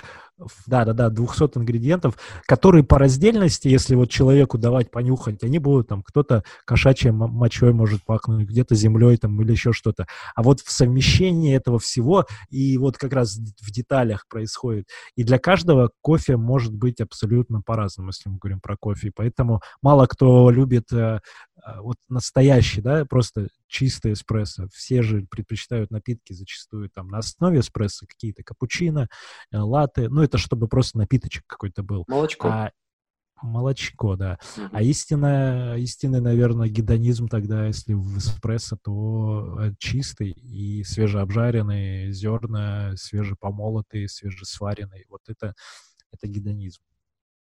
[0.65, 6.43] да-да-да, 200 ингредиентов, которые по раздельности, если вот человеку давать понюхать, они будут там, кто-то
[6.65, 10.07] кошачьей мочой может пахнуть, где-то землей там или еще что-то.
[10.35, 14.87] А вот в совмещении этого всего и вот как раз в деталях происходит.
[15.15, 19.11] И для каждого кофе может быть абсолютно по-разному, если мы говорим про кофе.
[19.15, 21.19] Поэтому мало кто любит э,
[21.63, 24.67] а, вот настоящий, да, просто чистый эспрессо.
[24.73, 29.07] Все же предпочитают напитки зачастую там на основе эспрессо, какие-то капучино,
[29.51, 30.09] э, латте.
[30.09, 32.05] Ну, это чтобы просто напиточек какой-то был.
[32.07, 32.47] Молочко.
[32.47, 32.71] А,
[33.41, 34.39] молочко, да.
[34.55, 34.69] Угу.
[34.71, 42.93] А истинная, истинный, наверное, гедонизм тогда, если в эспрессо, то э, чистый и свежеобжаренный, зерна
[42.95, 45.05] свежепомолотые, свежесваренные.
[45.09, 45.53] Вот это,
[46.11, 46.81] это гедонизм.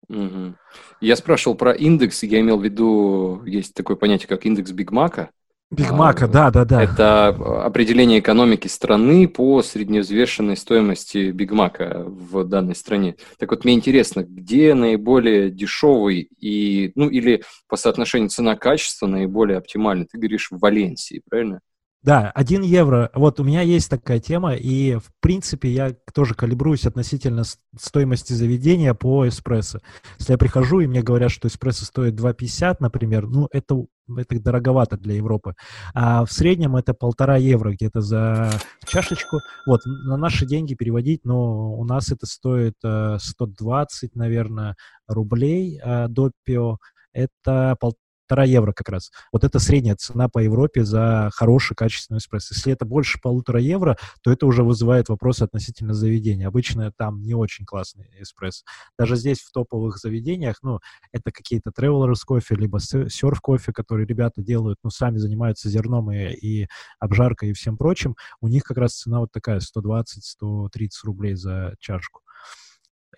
[0.08, 0.56] Угу.
[1.00, 5.30] Я спрашивал про индекс, я имел в виду, есть такое понятие, как индекс Биг Мака.
[5.70, 6.82] Биг Мака, да, да, да.
[6.82, 13.14] Это определение экономики страны по средневзвешенной стоимости Биг Мака в данной стране.
[13.38, 20.06] Так вот, мне интересно, где наиболее дешевый и, ну, или по соотношению цена-качество наиболее оптимальный?
[20.10, 21.60] Ты говоришь в Валенсии, правильно?
[22.02, 23.10] Да, 1 евро.
[23.14, 27.42] Вот у меня есть такая тема, и в принципе я тоже калибруюсь относительно
[27.78, 29.80] стоимости заведения по эспрессо.
[30.18, 33.84] Если я прихожу, и мне говорят, что эспрессо стоит 2,50, например, ну это,
[34.16, 35.54] это дороговато для Европы.
[35.92, 38.50] А в среднем это полтора евро где-то за
[38.86, 39.40] чашечку.
[39.66, 44.74] Вот, на наши деньги переводить, но у нас это стоит 120, э, наверное,
[45.06, 46.78] рублей э, до ПИО.
[47.12, 47.94] Это пол,
[48.30, 49.10] полтора евро как раз.
[49.32, 52.54] Вот это средняя цена по Европе за хороший качественный эспрессо.
[52.54, 56.46] Если это больше полутора евро, то это уже вызывает вопросы относительно заведения.
[56.46, 58.64] Обычно там не очень классный эспрессо.
[58.96, 60.78] Даже здесь в топовых заведениях, ну,
[61.12, 66.32] это какие-то travelers кофе, либо серф кофе, которые ребята делают, ну, сами занимаются зерном и,
[66.32, 66.68] и
[67.00, 70.68] обжаркой и всем прочим, у них как раз цена вот такая 120-130
[71.02, 72.20] рублей за чашку.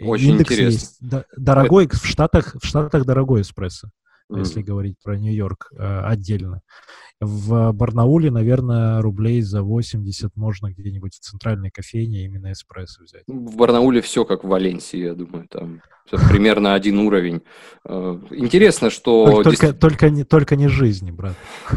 [0.01, 0.73] Очень Индекс интересно.
[0.73, 1.27] Есть.
[1.37, 1.99] Дорогой, это...
[1.99, 3.91] в Штатах, в Штатах дорогой эспрессо.
[4.37, 4.41] Mm.
[4.41, 6.61] если говорить про Нью-Йорк э, отдельно.
[7.21, 13.23] В Барнауле, наверное, рублей за 80 можно где-нибудь в центральной кофейне именно эспрессо взять.
[13.29, 15.83] В Барнауле все как в Валенсии, я думаю, там
[16.31, 17.43] примерно один уровень.
[17.85, 19.43] Э, интересно, что...
[19.43, 21.37] Только, не, только не жизни, брат.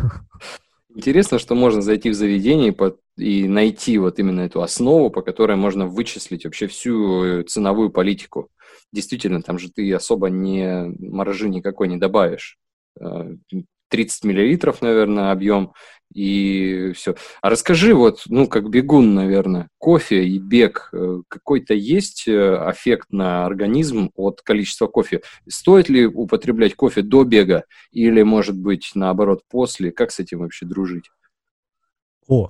[0.95, 2.73] Интересно, что можно зайти в заведение
[3.17, 7.89] и, и найти вот именно эту основу, по которой можно вычислить вообще всю э, ценовую
[7.89, 8.49] политику.
[8.95, 12.57] Действительно, там же ты особо не маржи никакой не добавишь.
[13.89, 15.73] 30 э, миллилитров, наверное, объем,
[16.13, 17.15] и все.
[17.41, 23.45] А расскажи, вот, ну, как бегун, наверное, кофе и бег, э, какой-то есть эффект на
[23.45, 25.23] организм от количества кофе?
[25.45, 29.91] Стоит ли употреблять кофе до бега или, может быть, наоборот, после?
[29.91, 31.11] Как с этим вообще дружить?
[32.29, 32.49] О,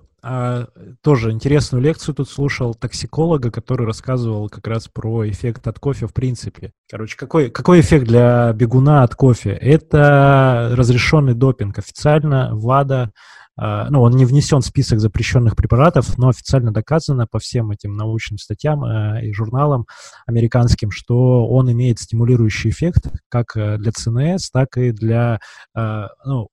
[1.02, 6.14] тоже интересную лекцию тут слушал токсиколога, который рассказывал как раз про эффект от кофе в
[6.14, 6.72] принципе.
[6.90, 9.52] Короче, какой, какой эффект для бегуна от кофе?
[9.52, 11.78] Это разрешенный допинг.
[11.78, 13.12] Официально ВАДА
[13.58, 17.96] а, ну, он не внесен в список запрещенных препаратов, но официально доказано по всем этим
[17.96, 19.86] научным статьям э, и журналам
[20.26, 25.40] американским, что он имеет стимулирующий эффект как э, для ЦНС, так и для
[25.74, 26.50] ну,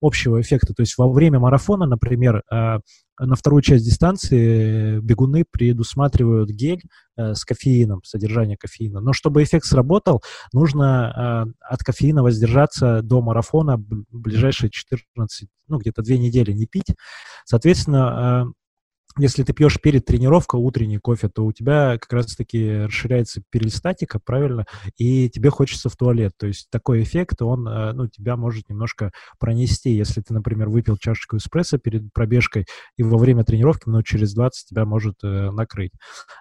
[0.00, 0.72] общего эффекта.
[0.74, 2.42] То есть во время марафона, например,
[3.18, 6.82] на вторую часть дистанции бегуны предусматривают гель
[7.16, 9.00] э, с кофеином, содержание кофеина.
[9.00, 16.02] Но чтобы эффект сработал, нужно э, от кофеина воздержаться до марафона ближайшие 14, ну где-то
[16.02, 16.94] две недели не пить.
[17.44, 18.52] Соответственно,
[19.18, 24.66] если ты пьешь перед тренировкой утренний кофе, то у тебя как раз-таки расширяется перистатика, правильно,
[24.98, 26.32] и тебе хочется в туалет.
[26.36, 29.90] То есть такой эффект, он, э, ну, тебя может немножко пронести.
[29.90, 34.68] Если ты, например, выпил чашечку эспрессо перед пробежкой, и во время тренировки минут через 20
[34.68, 35.92] тебя может э, накрыть.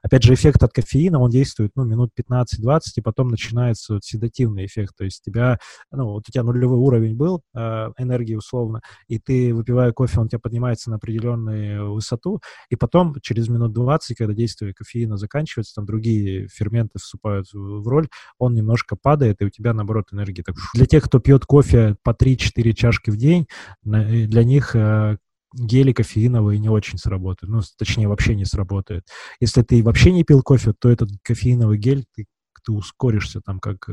[0.03, 4.65] Опять же, эффект от кофеина, он действует, ну, минут 15-20, и потом начинается вот седативный
[4.65, 4.95] эффект.
[4.97, 5.59] То есть тебя,
[5.91, 7.59] ну, вот у тебя нулевой уровень был э,
[7.97, 13.47] энергии условно, и ты, выпивая кофе, он тебя поднимается на определенную высоту, и потом, через
[13.49, 18.07] минут 20, когда действие кофеина заканчивается, там другие ферменты вступают в роль,
[18.37, 20.55] он немножко падает, и у тебя, наоборот, энергия так...
[20.73, 23.47] Для тех, кто пьет кофе по 3-4 чашки в день,
[23.83, 25.17] для них э,
[25.53, 27.53] гели кофеиновые не очень сработают.
[27.53, 29.07] Ну, точнее, вообще не сработают.
[29.39, 32.27] Если ты вообще не пил кофе, то этот кофеиновый гель, ты,
[32.63, 33.89] ты ускоришься там как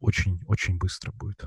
[0.00, 1.44] очень-очень э, быстро будет.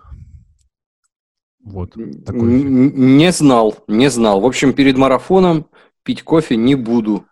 [1.67, 1.95] Вот.
[2.25, 4.41] Такой не знал, не знал.
[4.41, 5.67] В общем, перед марафоном
[6.03, 7.25] пить кофе не буду,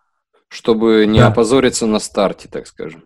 [0.47, 1.27] чтобы не да.
[1.27, 3.03] опозориться на старте, так скажем.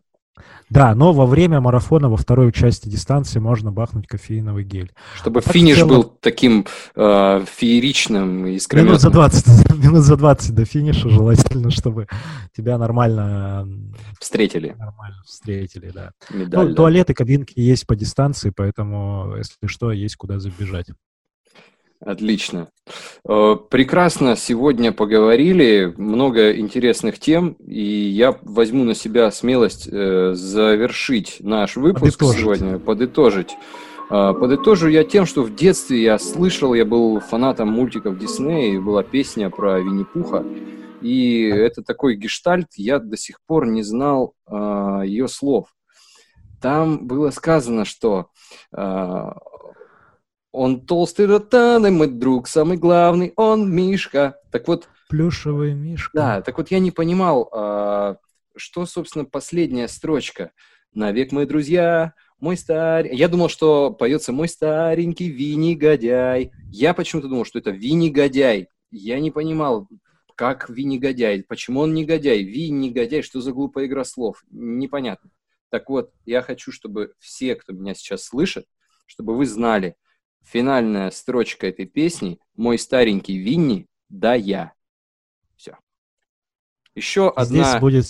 [0.70, 4.92] Да, но во время марафона во второй части дистанции можно бахнуть кофеиновый гель.
[5.16, 5.90] Чтобы а финиш целом...
[5.90, 8.92] был таким э, фееричным и искрометным.
[8.92, 12.08] Минут за, 20, минут за 20 до финиша желательно, чтобы
[12.56, 13.68] тебя нормально...
[14.20, 14.76] Встретили.
[14.78, 16.12] Нормально встретили, да.
[16.30, 16.76] Медаль, ну, да.
[16.76, 20.88] Туалеты, кабинки есть по дистанции, поэтому, если что, есть куда забежать.
[22.00, 22.70] Отлично.
[23.28, 31.38] Э, прекрасно сегодня поговорили, много интересных тем, и я возьму на себя смелость э, завершить
[31.42, 32.40] наш выпуск подытожить.
[32.40, 33.58] сегодня, подытожить.
[34.10, 38.80] Э, подытожу я тем, что в детстве я слышал, я был фанатом мультиков Диснея, и
[38.80, 40.46] была песня про Винни-Пуха,
[41.02, 45.68] и это такой гештальт, я до сих пор не знал ее слов.
[46.62, 48.28] Там было сказано, что
[50.52, 54.40] он толстый ротаный, мой друг, самый главный, он Мишка.
[54.52, 54.90] Так вот...
[55.10, 56.12] Плюшевый Мишка.
[56.14, 58.18] Да, так вот я не понимал, а,
[58.56, 60.52] что, собственно, последняя строчка.
[60.92, 66.52] «Навек мои друзья, мой старый...» Я думал, что поется «Мой старенький Винни-годяй».
[66.72, 68.70] Я почему-то думал, что это Винни-годяй.
[68.90, 69.88] Я не понимал,
[70.34, 75.30] как Винни-годяй, почему он негодяй, Винни-годяй, что за глупая игра слов, непонятно.
[75.70, 78.66] Так вот, я хочу, чтобы все, кто меня сейчас слышит,
[79.06, 79.96] чтобы вы знали–
[80.44, 84.74] финальная строчка этой песни «Мой старенький Винни, да я».
[85.56, 85.78] Все.
[86.96, 88.06] Еще одна, будет...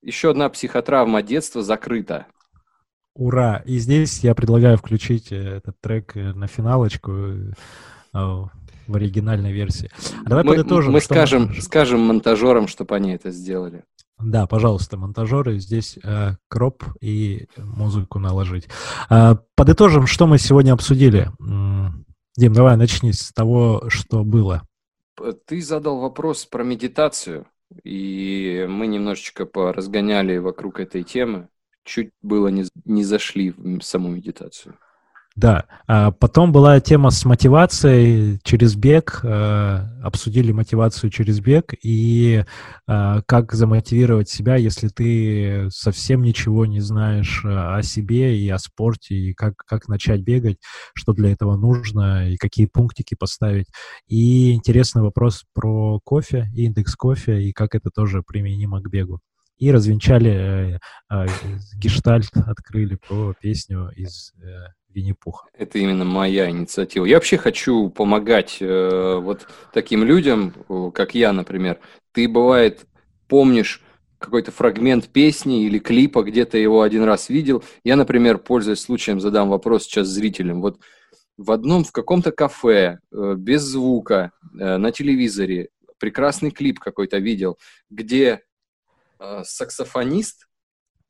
[0.00, 2.26] еще одна психотравма детства закрыта.
[3.14, 3.62] Ура!
[3.66, 7.52] И здесь я предлагаю включить э, этот трек э, на финалочку э,
[8.12, 9.90] в оригинальной версии.
[10.24, 10.92] А давай мы, подытожим.
[10.92, 13.84] Мы скажем, скажем монтажерам, чтобы они это сделали.
[14.18, 18.68] Да, пожалуйста, монтажеры, здесь э, кроп и музыку наложить.
[19.10, 21.30] Э, подытожим, что мы сегодня обсудили.
[22.36, 24.62] Дим, давай начни с того, что было.
[25.46, 27.46] Ты задал вопрос про медитацию,
[27.84, 31.48] и мы немножечко поразгоняли вокруг этой темы.
[31.84, 34.76] Чуть было не, не зашли в саму медитацию.
[35.34, 35.64] Да.
[35.86, 39.20] А потом была тема с мотивацией через бег.
[39.22, 42.44] Э, обсудили мотивацию через бег и
[42.86, 48.58] э, как замотивировать себя, если ты совсем ничего не знаешь э, о себе и о
[48.58, 50.58] спорте, и как, как начать бегать,
[50.94, 53.68] что для этого нужно, и какие пунктики поставить.
[54.06, 59.20] И интересный вопрос про кофе, индекс кофе, и как это тоже применимо к бегу
[59.62, 60.30] и развенчали
[60.74, 60.78] э,
[61.08, 61.26] э,
[61.76, 65.48] гештальт, открыли про песню из э, Винни-Пуха.
[65.52, 67.04] Это именно моя инициатива.
[67.04, 70.54] Я вообще хочу помогать э, вот таким людям,
[70.94, 71.78] как я, например.
[72.12, 72.86] Ты, бывает,
[73.28, 73.82] помнишь
[74.18, 77.62] какой-то фрагмент песни или клипа, где-то его один раз видел.
[77.84, 80.62] Я, например, пользуясь случаем, задам вопрос сейчас зрителям.
[80.62, 80.78] Вот
[81.36, 85.68] в одном, в каком-то кафе, э, без звука, э, на телевизоре,
[85.98, 87.58] прекрасный клип какой-то видел,
[87.90, 88.42] где
[89.18, 90.48] э, саксофонист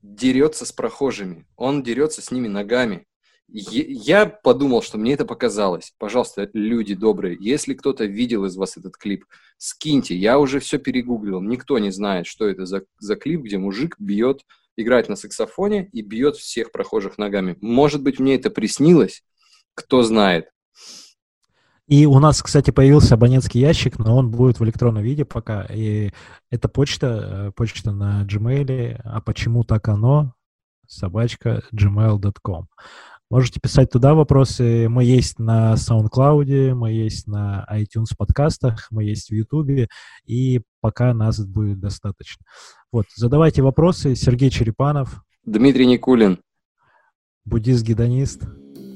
[0.01, 1.47] дерется с прохожими.
[1.57, 3.07] Он дерется с ними ногами.
[3.55, 5.93] Я подумал, что мне это показалось.
[5.99, 9.27] Пожалуйста, люди добрые, если кто-то видел из вас этот клип,
[9.59, 10.17] скиньте.
[10.17, 11.43] Я уже все перегуглил.
[11.43, 14.47] Никто не знает, что это за, за клип, где мужик бьет,
[14.77, 17.59] играет на саксофоне и бьет всех прохожих ногами.
[17.61, 19.23] Может быть, мне это приснилось?
[19.75, 20.47] Кто знает.
[21.89, 25.67] И у нас, кстати, появился абонентский ящик, но он будет в электронном виде пока.
[25.67, 26.11] И
[26.51, 30.33] это почта, э, почта на Gmail, а почему так оно?
[30.93, 32.67] собачка gmail.com.
[33.33, 34.91] Можете писать туда вопросы.
[34.91, 39.89] Мы есть на SoundCloud, мы есть на iTunes подкастах, мы есть в YouTube,
[40.27, 42.45] и пока нас будет достаточно.
[42.93, 44.17] Вот, задавайте вопросы.
[44.17, 45.25] Сергей Черепанов.
[45.47, 46.41] Дмитрий Никулин.
[47.47, 48.43] Буддист-гедонист.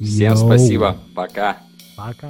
[0.02, 0.46] Всем Йоу.
[0.48, 0.98] спасибо.
[1.14, 1.56] Пока.
[1.96, 2.28] Пока.